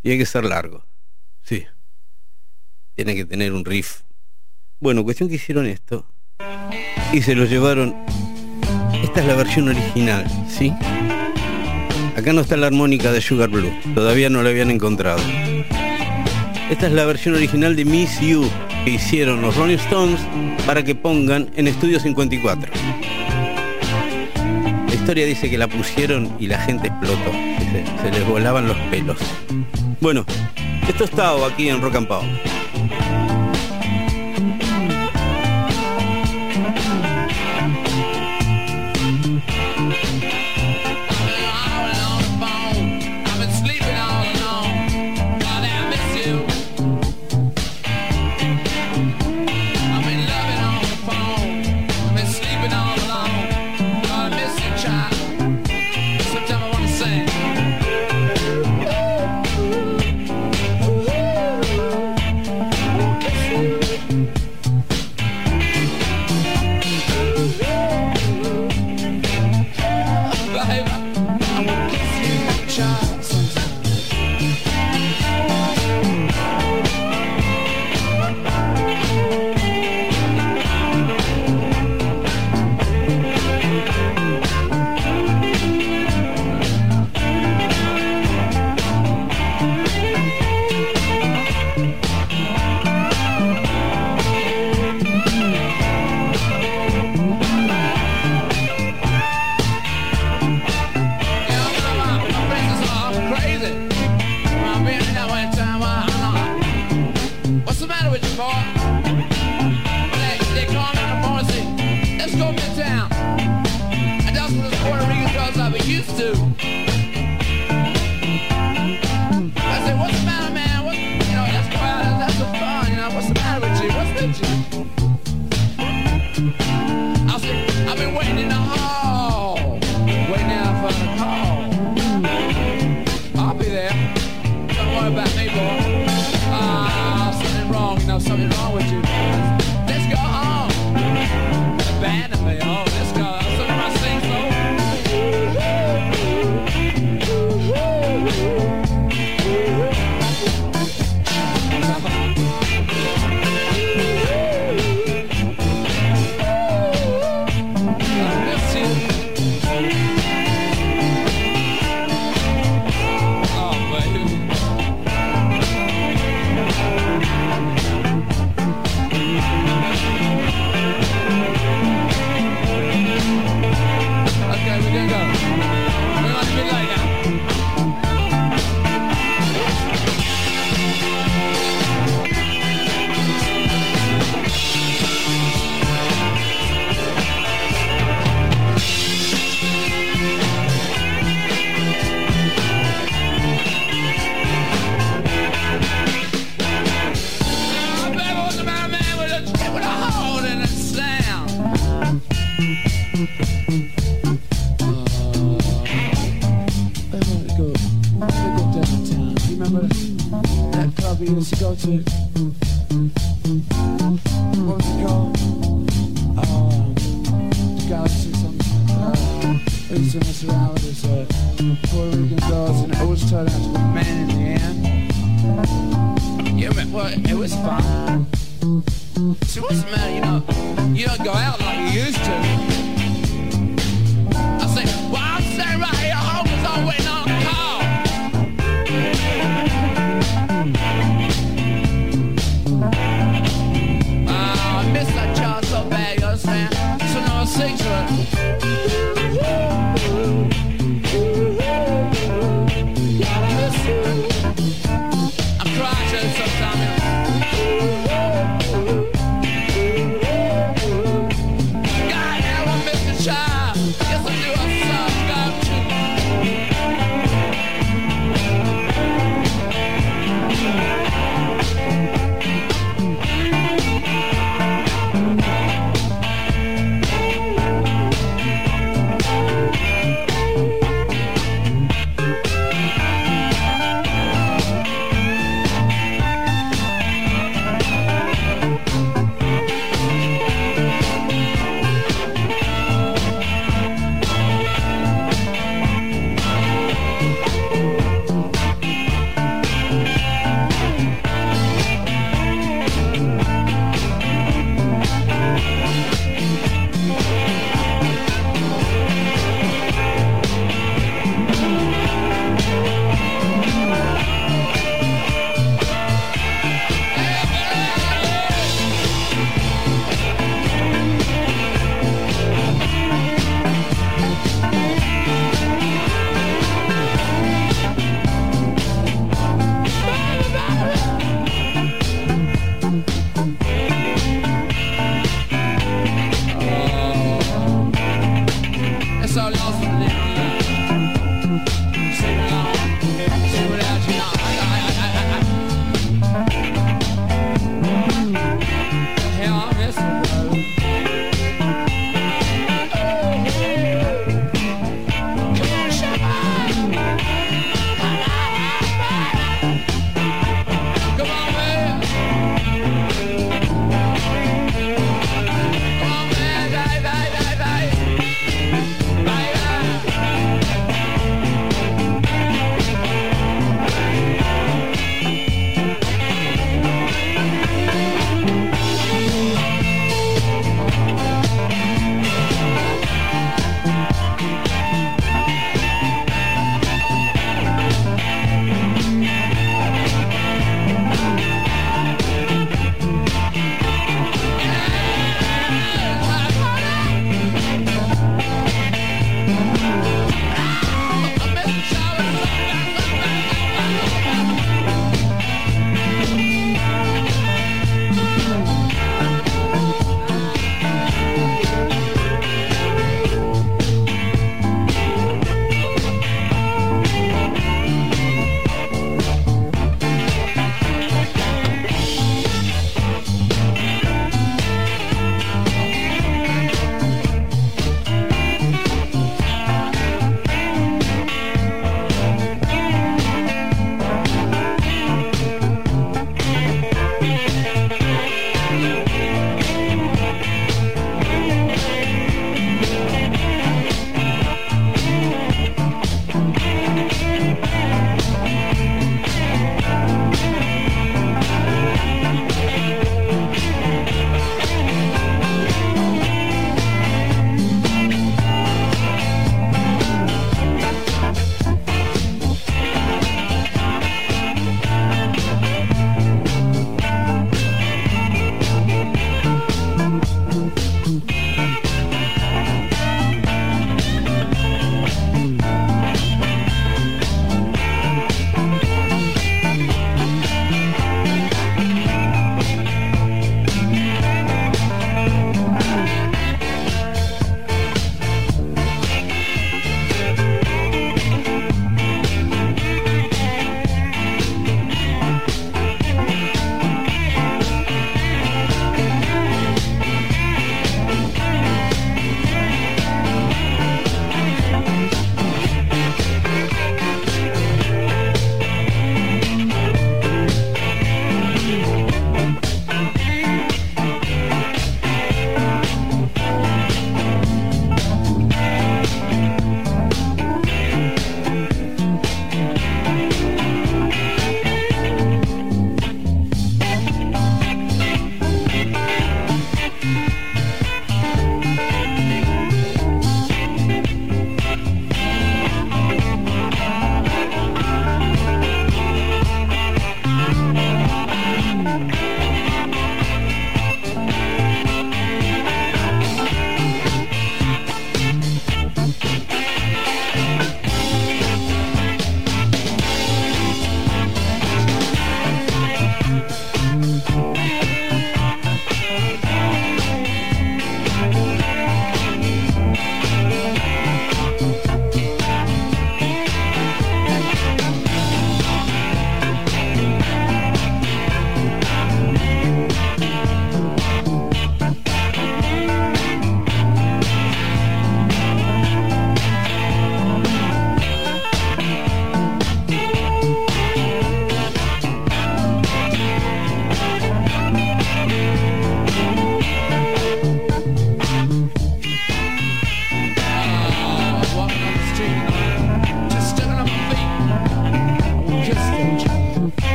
tiene 0.00 0.18
que 0.18 0.26
ser 0.26 0.44
largo. 0.44 0.86
Sí, 1.42 1.66
tiene 2.94 3.14
que 3.14 3.24
tener 3.24 3.52
un 3.52 3.64
riff. 3.64 4.02
Bueno, 4.80 5.04
cuestión 5.04 5.28
que 5.28 5.36
hicieron 5.36 5.66
esto 5.66 6.06
y 7.12 7.22
se 7.22 7.34
lo 7.34 7.44
llevaron. 7.44 7.94
Esta 9.02 9.20
es 9.20 9.26
la 9.26 9.34
versión 9.34 9.68
original, 9.68 10.26
¿sí? 10.48 10.72
Acá 12.16 12.32
no 12.32 12.40
está 12.42 12.56
la 12.56 12.68
armónica 12.68 13.12
de 13.12 13.20
Sugar 13.20 13.48
Blue, 13.48 13.72
todavía 13.94 14.30
no 14.30 14.42
la 14.42 14.50
habían 14.50 14.70
encontrado. 14.70 15.20
Esta 16.70 16.86
es 16.86 16.92
la 16.92 17.04
versión 17.04 17.34
original 17.34 17.76
de 17.76 17.84
Miss 17.84 18.20
You 18.20 18.48
que 18.84 18.90
hicieron 18.90 19.42
los 19.42 19.56
Rolling 19.56 19.76
Stones 19.76 20.20
para 20.66 20.82
que 20.82 20.94
pongan 20.94 21.50
en 21.56 21.68
Estudio 21.68 22.00
54. 22.00 22.72
La 24.86 24.94
historia 24.94 25.26
dice 25.26 25.48
que 25.50 25.58
la 25.58 25.68
pusieron 25.68 26.30
y 26.38 26.46
la 26.46 26.58
gente 26.58 26.88
explotó, 26.88 27.32
se, 28.02 28.10
les 28.10 28.26
volaban 28.26 28.66
los 28.66 28.76
pelos. 28.90 29.18
Bueno, 30.00 30.24
esto 30.88 31.04
está 31.04 31.32
aquí 31.46 31.68
en 31.68 31.80
Rock 31.80 31.96
and 31.96 32.08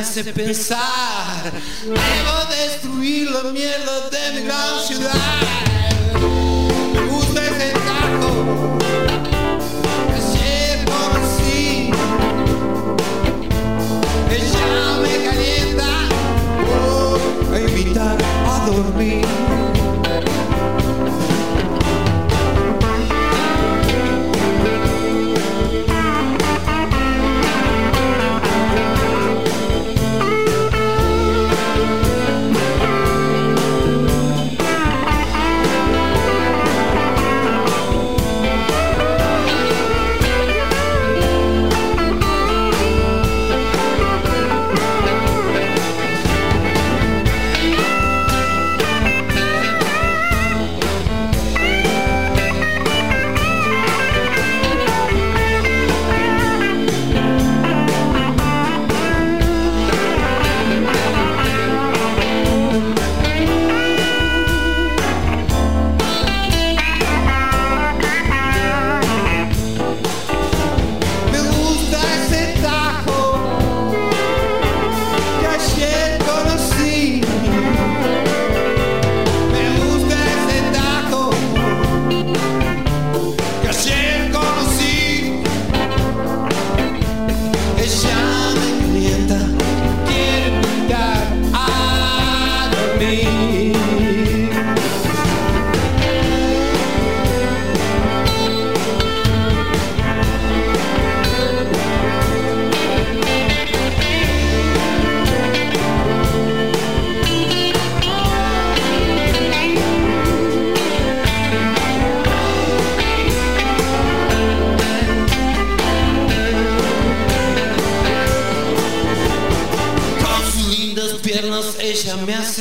me 0.00 0.06
hace 0.06 0.32
pensar 0.32 1.52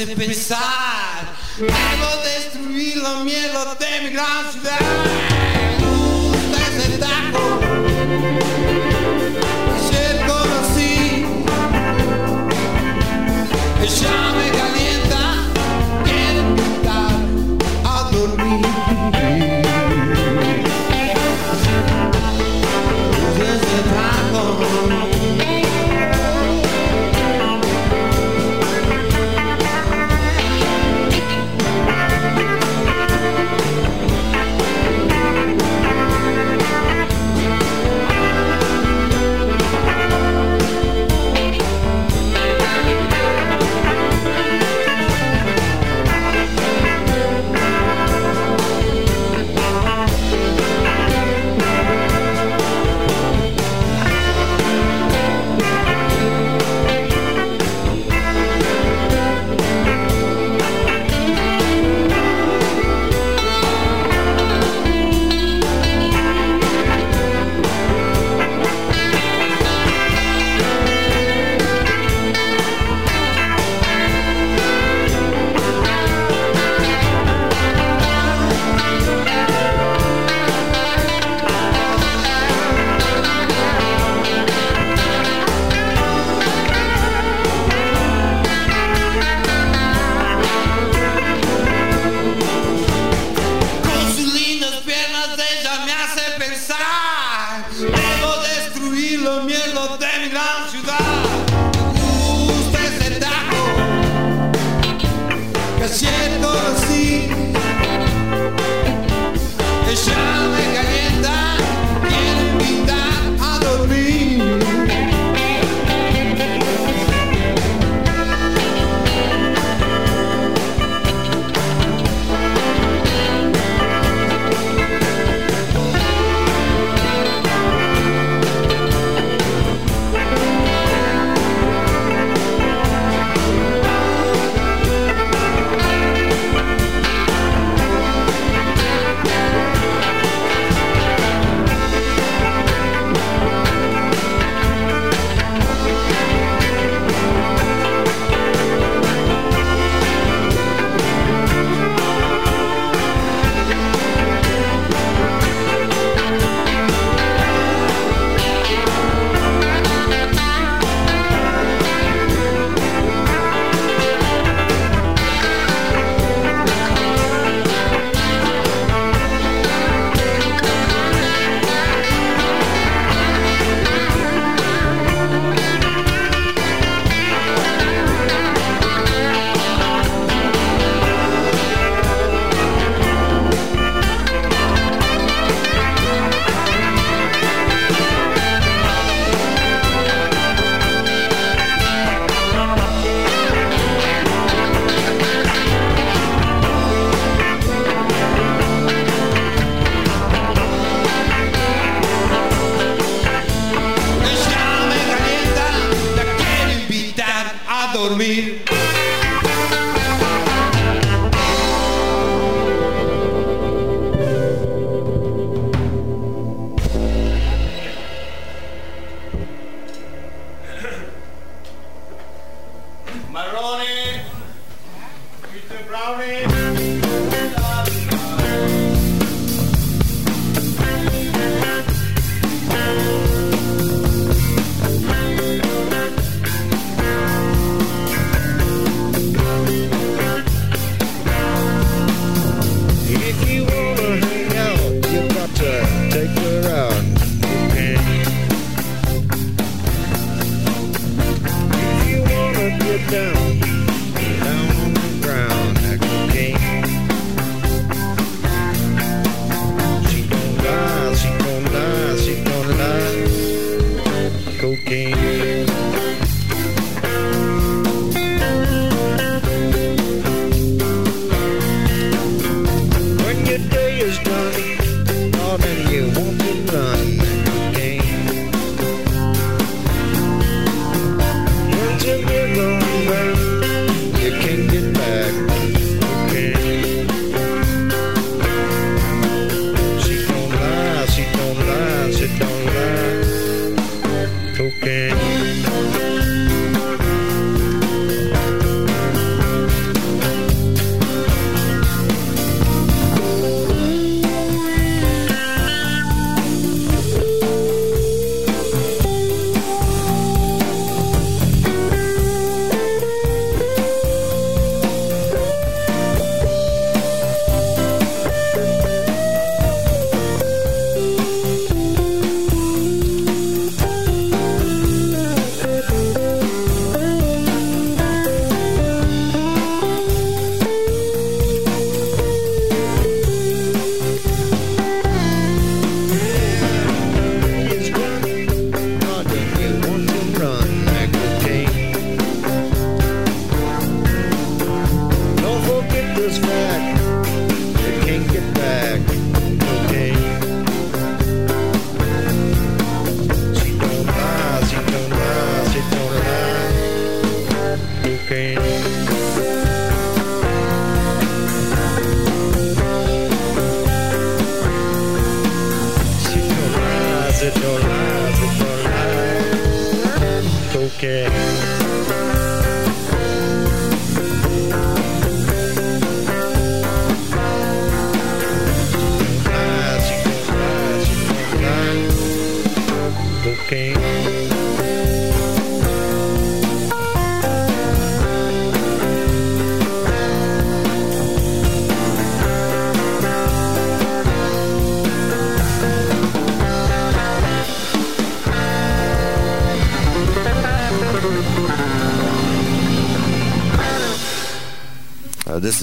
hace 0.04 0.16
pesar. 0.16 1.26
Debo 1.58 2.24
destruir 2.24 2.98
los 2.98 3.26
miedos 3.26 3.80
de 3.80 4.02
mi 4.02 4.10
gran 4.12 4.52
ciudad. 4.52 5.19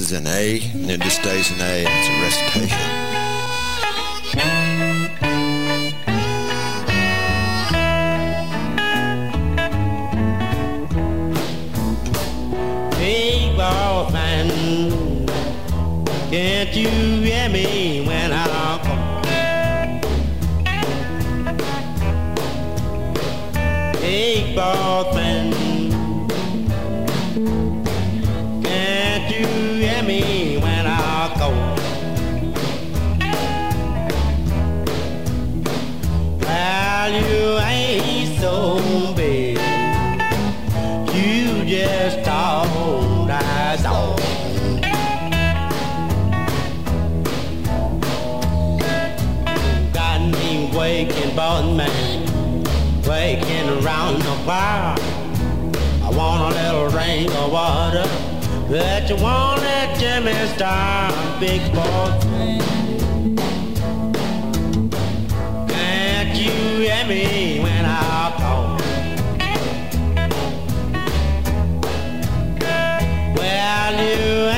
Is 0.06 0.12
an 0.12 0.26
A, 0.28 0.60
and 0.72 0.90
it 0.90 1.00
just 1.00 1.20
stays 1.20 1.50
an 1.50 1.60
A, 1.60 1.84
and 1.84 1.88
it's 1.88 2.08
a 2.08 2.12
recitation. 2.22 2.78
Can't 16.30 16.74
you 16.76 16.88
hear 17.22 17.48
me 17.48 18.04
when 18.06 18.32
I 18.32 18.78
call? 18.84 19.24
Hey, 24.00 24.54
boss 24.54 25.15
fire. 54.46 54.94
I 56.04 56.10
want 56.16 56.54
a 56.54 56.56
little 56.56 56.88
rain 56.96 57.28
of 57.32 57.50
water, 57.50 58.06
That 58.70 59.10
you 59.10 59.16
won't 59.16 59.60
let 59.60 59.98
Jimmy 59.98 60.34
Star, 60.54 61.10
big 61.40 61.60
boss. 61.74 62.24
Can't 65.72 66.38
you 66.38 66.52
hear 66.84 67.04
me 67.06 67.58
when 67.60 67.84
I 67.84 68.32
call? 68.38 68.78
Well, 73.36 73.94
you 74.00 74.55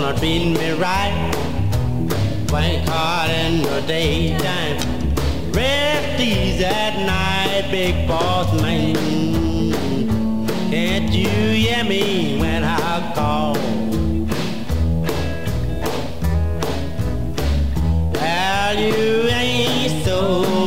wanna 0.00 0.16
treat 0.18 0.56
me 0.56 0.70
right? 0.72 1.12
Work 2.52 2.88
hard 2.88 3.30
in 3.30 3.62
the 3.62 3.82
daytime, 3.86 4.76
rest 5.52 6.20
easy 6.20 6.64
at 6.64 6.94
night, 7.04 7.68
big 7.70 8.06
boss 8.06 8.48
man. 8.62 8.94
Can't 10.70 11.12
you 11.12 11.28
hear 11.28 11.84
me 11.84 12.38
when 12.38 12.62
I 12.64 13.12
call? 13.14 13.54
Well, 18.12 18.78
you 18.78 19.28
ain't 19.28 20.04
so 20.04 20.57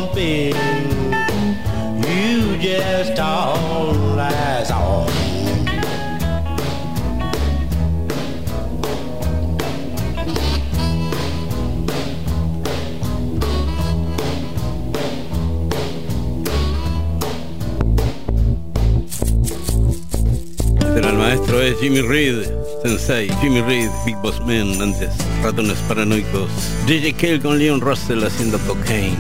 Jimmy 21.80 22.02
Reed, 22.02 22.48
Sensei, 22.82 23.30
Jimmy 23.42 23.62
Reed, 23.62 23.90
Big 24.06 24.16
Boss 24.22 24.40
Man, 24.42 24.82
antes 24.82 25.14
Ratones 25.44 25.78
Paranoicos, 25.88 26.50
JJ 26.88 27.14
Cale 27.14 27.40
con 27.40 27.58
Leon 27.58 27.82
Russell 27.82 28.24
haciendo 28.24 28.58
cocaine. 28.60 29.16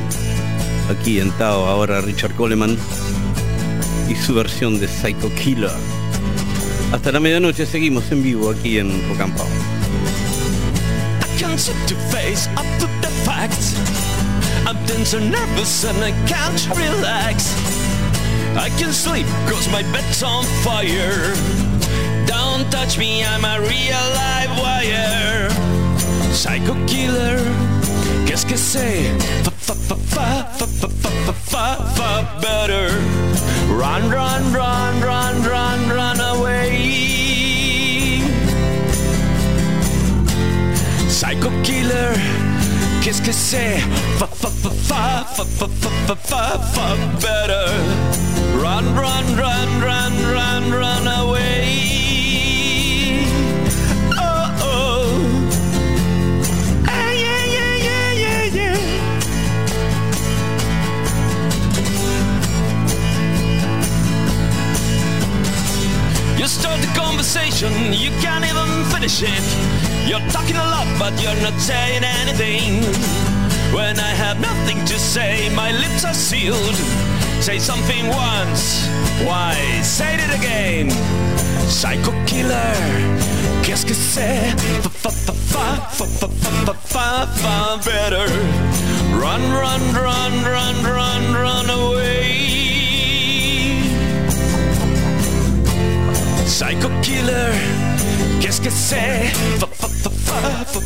Aquí 0.90 1.20
en 1.20 1.32
Tao, 1.38 1.66
ahora 1.66 2.02
Richard 2.02 2.34
Coleman 2.36 2.78
y 4.10 4.16
su 4.16 4.34
versión 4.34 4.80
de 4.80 4.88
Psycho 4.88 5.32
Killer. 5.36 5.72
Hasta 6.92 7.12
la 7.12 7.20
medianoche 7.20 7.66
seguimos 7.66 8.12
en 8.12 8.24
vivo 8.24 8.50
aquí 8.50 8.80
en 8.80 8.90
Rock 9.10 9.22
and 9.22 9.36
Power. 9.36 9.50
I 18.56 18.70
can't 18.78 18.94
sleep 18.94 19.28
cause 19.48 19.70
my 19.70 19.84
bed's 19.94 20.24
on 20.24 20.44
fire. 20.64 21.71
don't 22.62 22.72
touch 22.72 22.98
me, 22.98 23.24
I'm 23.24 23.46
a 23.46 23.60
real 23.62 24.04
live 24.22 24.54
wire. 24.60 25.50
Psycho 26.34 26.76
killer, 26.86 27.40
qu'est-ce 28.26 28.46
fa 31.50 31.76
fa 31.96 32.38
Better 32.42 32.90
run, 33.70 34.10
run, 34.10 34.54
run, 34.54 35.02
run, 35.02 35.44
run, 35.44 35.90
run 35.90 36.20
away. 36.20 36.72
Psycho 41.10 41.50
killer, 41.64 42.14
qu'est-ce 43.02 43.22
fa 44.18 44.28
fa 46.58 46.96
Better 47.22 47.68
run, 48.62 48.86
run, 48.96 49.26
run, 49.38 49.82
run. 49.82 50.01
You 67.70 68.10
can't 68.22 68.44
even 68.44 68.70
finish 68.90 69.22
it. 69.22 69.46
You're 70.10 70.26
talking 70.32 70.56
a 70.56 70.68
lot, 70.74 70.88
but 70.98 71.14
you're 71.22 71.42
not 71.44 71.54
saying 71.60 72.04
anything. 72.04 72.82
When 73.72 74.00
I 74.00 74.12
have 74.24 74.40
nothing 74.42 74.84
to 74.86 74.98
say, 74.98 75.54
my 75.56 75.72
lips 75.72 76.04
are 76.04 76.14
sealed. 76.14 76.76
Say 77.40 77.60
something 77.60 78.08
once, 78.08 78.88
why? 79.28 79.54
Say 79.84 80.16
it 80.16 80.34
again. 80.40 80.90
Psycho 81.70 82.12
killer, 82.26 82.74
qu'est-ce 83.64 83.86
que 83.86 83.94
c'est? 83.94 84.56
far 87.42 87.78
better. 87.86 88.26
Run, 89.14 89.42
run, 89.52 89.82
run, 89.94 90.44
run, 90.44 90.84
run 90.84 91.01
Psycho 96.62 96.90
killer, 97.02 97.54
qu'est-ce 98.40 98.62
que 98.62 98.70
c'est? 98.70 99.34
Fa 99.60 99.66
fa 99.66 99.88
fa 99.88 100.12
fa 100.30 100.42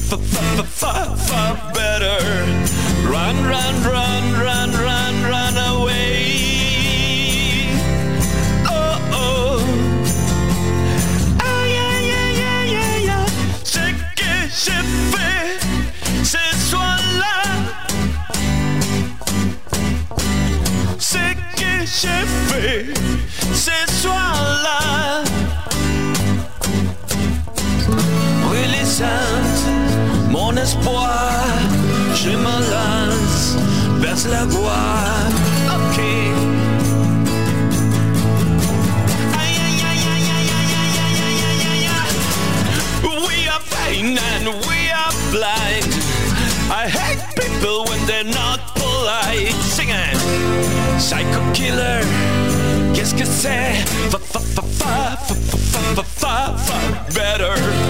fa 0.07 0.15
fa 0.23 0.63
fa 0.63 0.93
fa 1.27 1.41
better. 1.73 2.17
Run, 3.11 3.35
run, 3.43 3.75
run, 3.83 4.23
run, 4.39 4.71
run, 4.71 5.15
run 5.29 5.57
away. 5.73 6.15
Oh 8.69 8.97
oh. 9.11 9.59
Soir-là. 16.69 17.37
Ce 20.97 21.25
que 21.59 21.73
j'ai 21.83 22.23
fait 22.47 22.93
ce 23.53 23.77
soir-là. 24.01 25.24
mon 30.29 30.55
espoir, 30.57 31.43
je 32.13 32.29
me 32.29 32.57
lance 32.71 33.55
vers 33.99 34.25
la 34.27 34.45
We 43.03 43.47
are 43.47 43.61
and 44.17 44.47
we 44.67 44.79
are 44.91 45.13
blind. 45.31 45.91
I 46.69 46.87
hate 46.87 47.21
people 47.35 47.85
when 47.85 48.05
they're 48.05 48.23
not 48.23 48.59
polite. 48.75 49.53
Singing, 49.75 50.17
psycho 50.99 51.41
killer. 51.53 52.01
Qu'est-ce 52.93 53.15
que 53.15 53.25
c'est? 53.25 53.85
Fa 54.09 54.19
fa 54.19 54.39
fa 54.39 54.61
fa 54.61 55.17
fa 55.17 55.35
fa 55.95 56.03
fa 56.03 56.57
fa 56.57 56.77
better. 57.13 57.84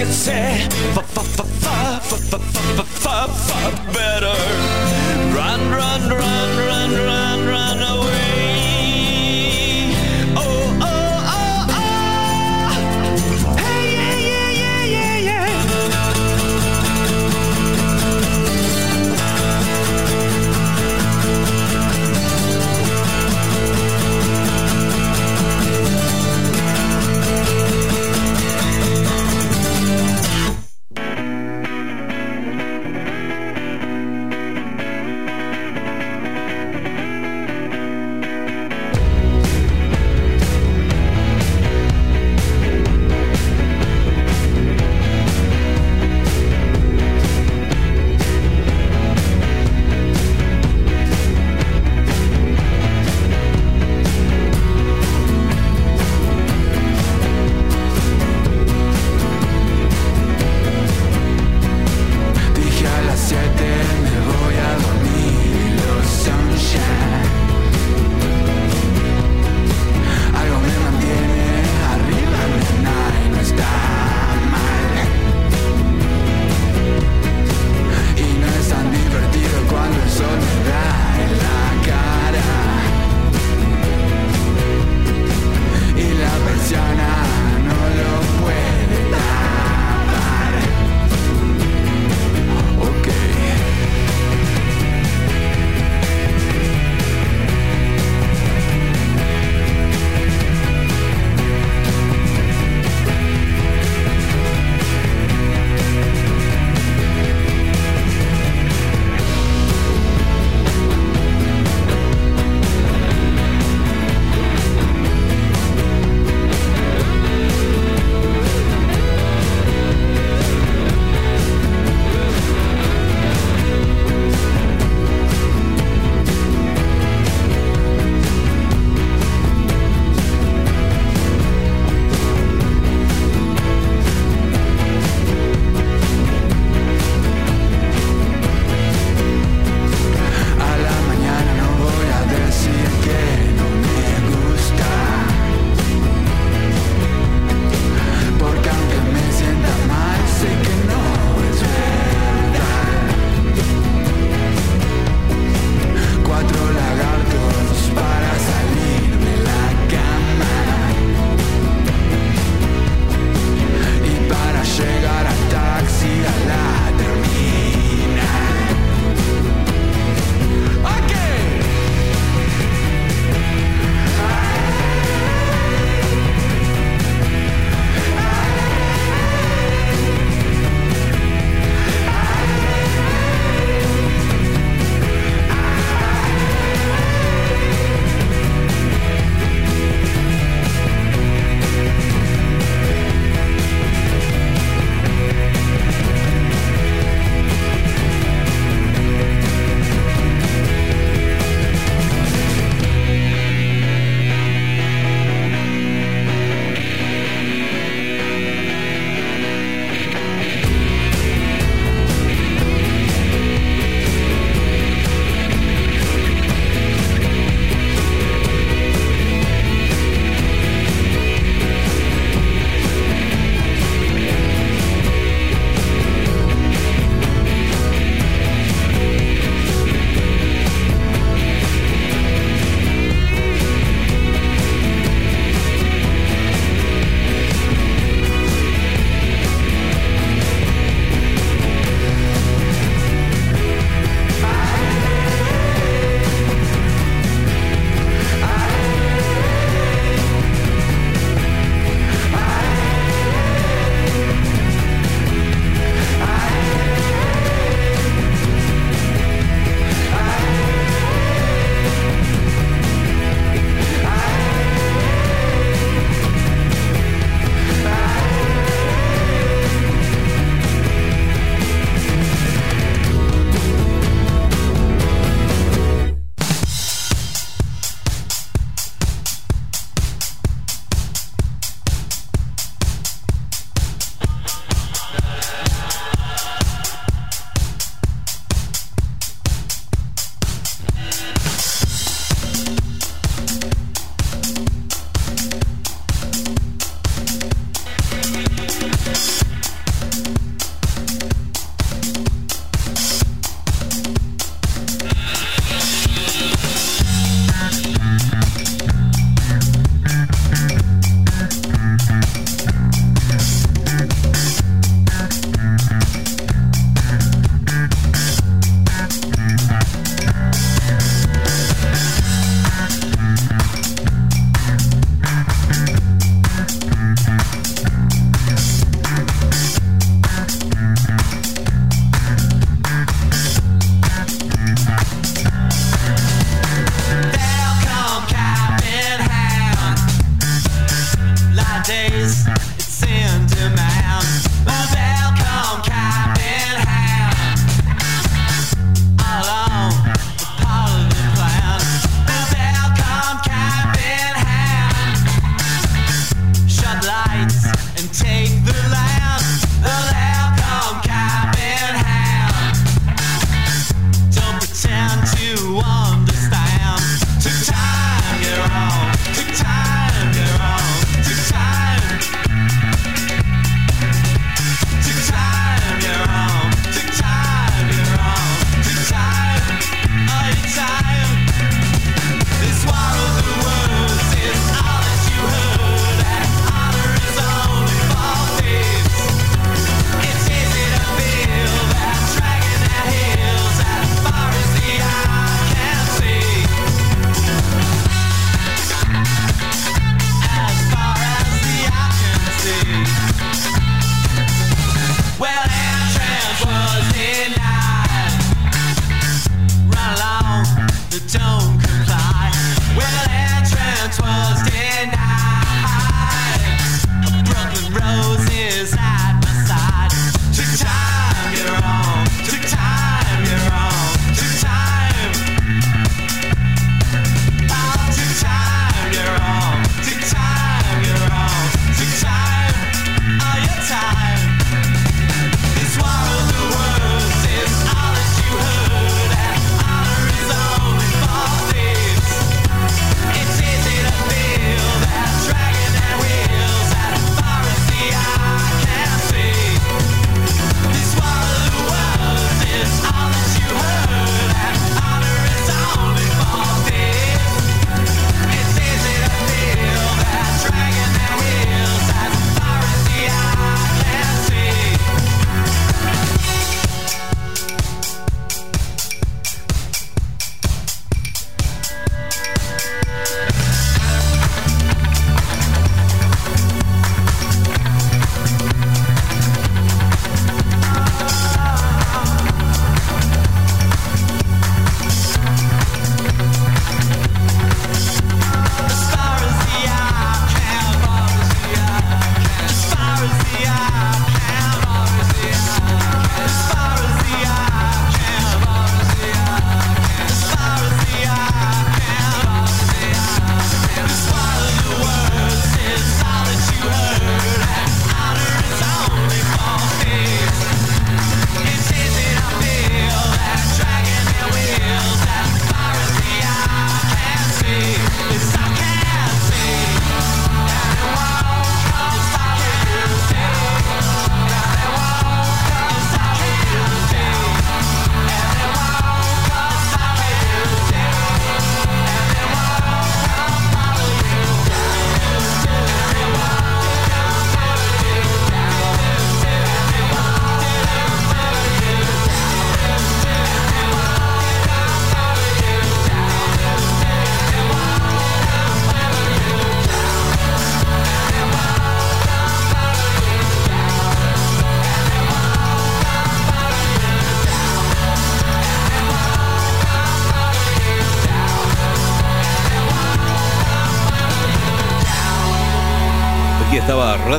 could 0.00 0.14
say 0.14 0.66
far, 0.94 1.04
far, 1.04 1.24
far, 1.24 1.44
far, 1.44 2.00
far, 2.00 2.40
far, 2.40 2.84
far, 2.84 3.28
far 3.28 3.92
better. 3.92 4.34
Run, 5.36 5.70
run, 5.70 6.08
run. 6.08 6.59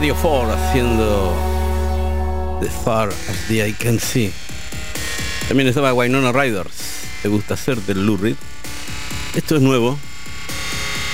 Radio 0.02 0.15
4 0.15 0.53
haciendo 0.53 1.38
The 2.60 2.68
Far 2.84 3.10
as 3.10 3.48
the 3.48 3.64
Eye 3.64 3.76
Can 3.78 3.99
See. 3.99 4.34
También 5.48 5.69
estaba 5.69 5.94
Wynonna 5.94 6.32
Riders, 6.32 6.73
¿te 7.22 7.28
gusta 7.28 7.53
hacer 7.53 7.80
del 7.82 8.03
Lurid? 8.03 8.34
Esto 9.36 9.57
es 9.57 9.61
nuevo, 9.61 9.99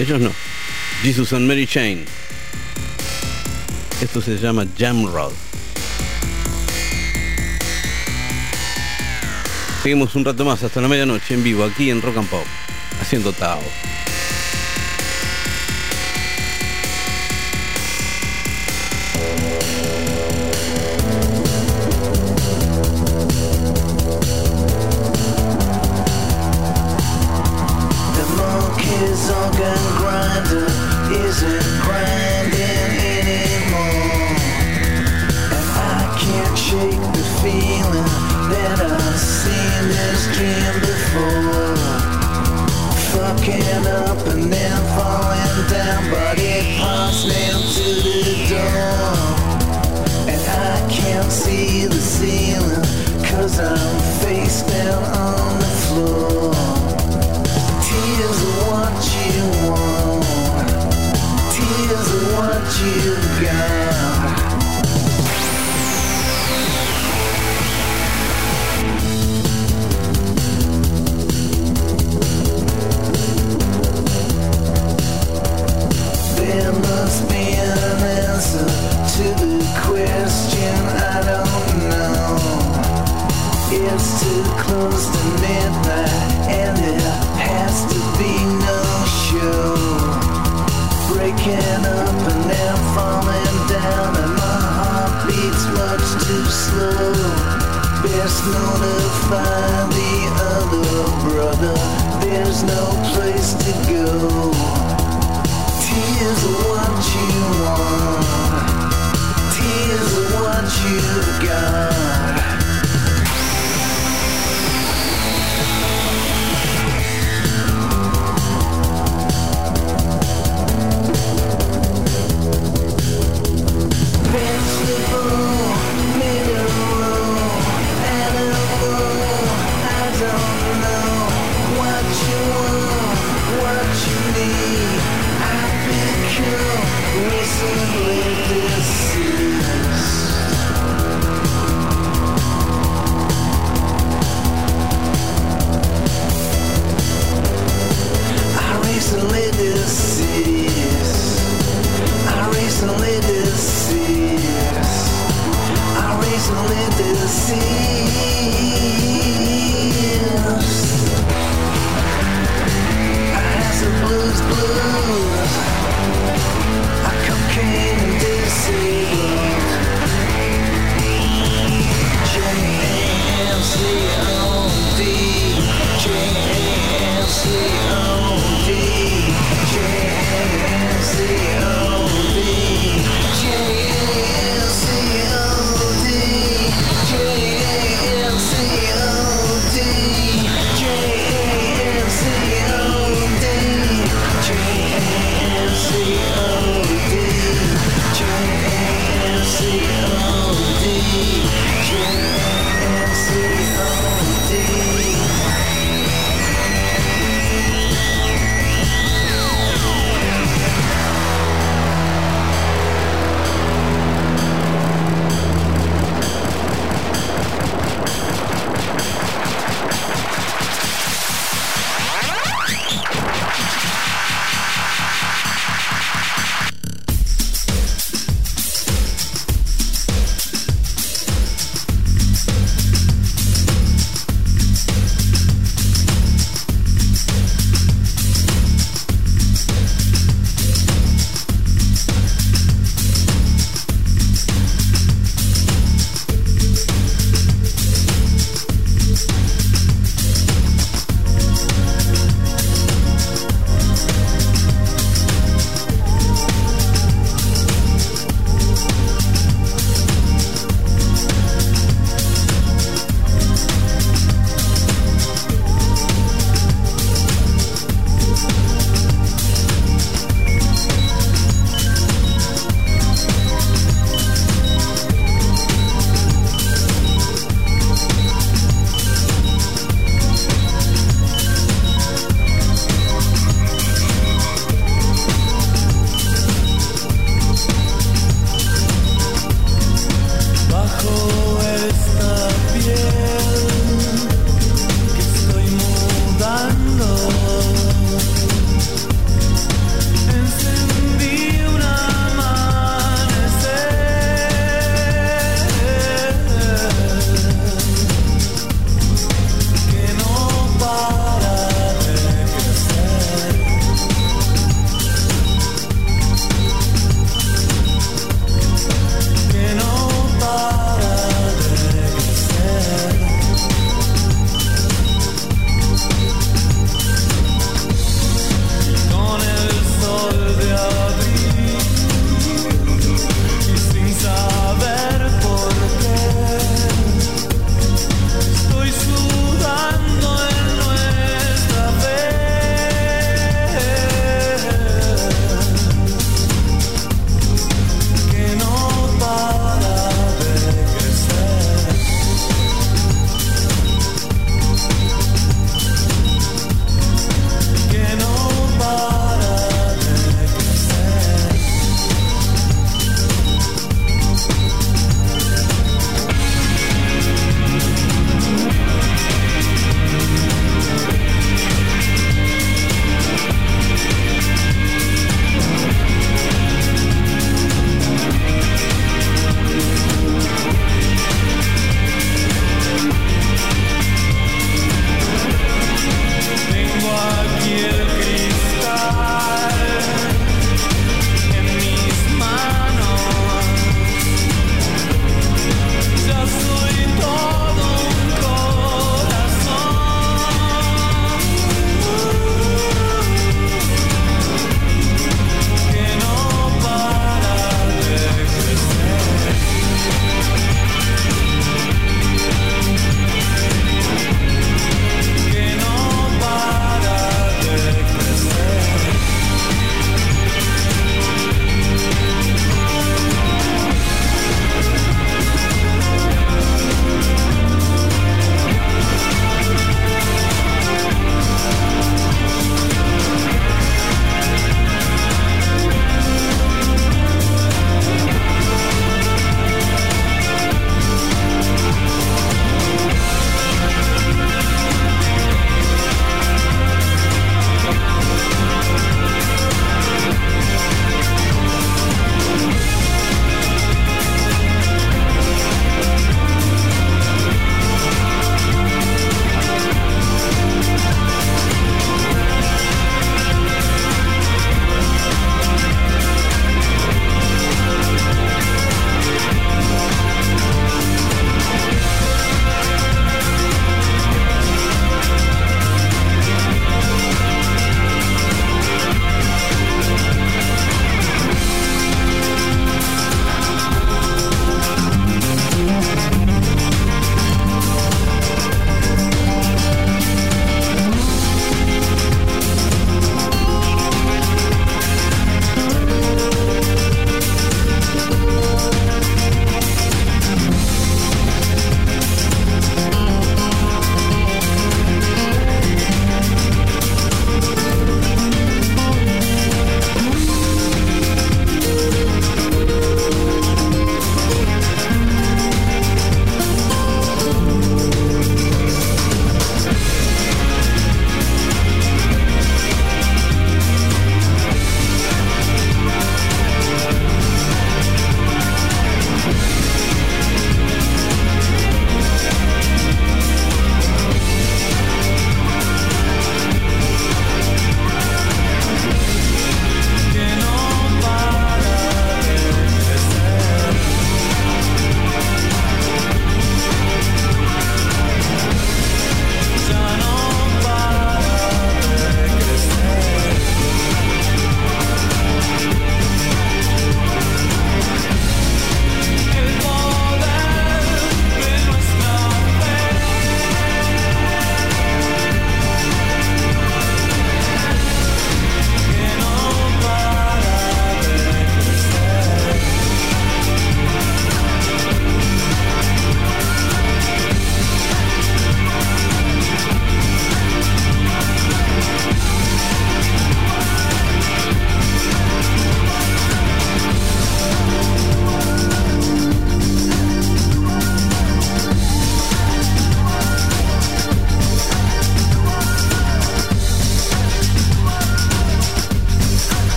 ellos 0.00 0.18
no. 0.18 0.32
Jesus 1.00 1.32
and 1.32 1.46
Mary 1.46 1.64
Chain. 1.64 2.04
Esto 4.00 4.20
se 4.20 4.36
llama 4.38 4.66
Jamrod. 4.76 5.30
Seguimos 9.84 10.16
un 10.16 10.24
rato 10.24 10.44
más 10.44 10.60
hasta 10.64 10.80
la 10.80 10.88
medianoche 10.88 11.34
en 11.34 11.44
vivo 11.44 11.62
aquí 11.62 11.88
en 11.88 12.02
Rock 12.02 12.16
and 12.16 12.28
Pop, 12.28 12.46
haciendo 13.00 13.32
Tao. 13.32 13.60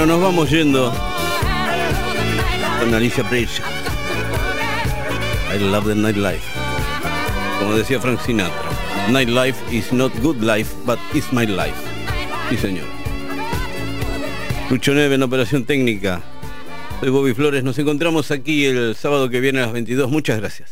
Bueno, 0.00 0.14
nos 0.14 0.22
vamos 0.22 0.48
yendo 0.48 0.90
con 2.80 2.94
Alicia 2.94 3.22
Preach. 3.28 3.60
I 5.54 5.58
love 5.58 5.84
the 5.84 5.94
nightlife. 5.94 6.42
Como 7.58 7.76
decía 7.76 8.00
Frank 8.00 8.18
Sinatra, 8.20 8.70
nightlife 9.10 9.58
is 9.70 9.92
not 9.92 10.10
good 10.22 10.40
life, 10.40 10.74
but 10.86 10.98
it's 11.12 11.30
my 11.34 11.44
life. 11.44 11.76
Sí, 12.48 12.56
señor. 12.56 12.86
Lucho 14.70 14.94
Neve 14.94 15.16
en 15.16 15.22
operación 15.22 15.66
técnica. 15.66 16.22
Soy 17.00 17.10
Bobby 17.10 17.34
Flores. 17.34 17.62
Nos 17.62 17.78
encontramos 17.78 18.30
aquí 18.30 18.64
el 18.64 18.96
sábado 18.96 19.28
que 19.28 19.40
viene 19.40 19.58
a 19.58 19.64
las 19.64 19.72
22. 19.74 20.10
Muchas 20.10 20.40
gracias. 20.40 20.69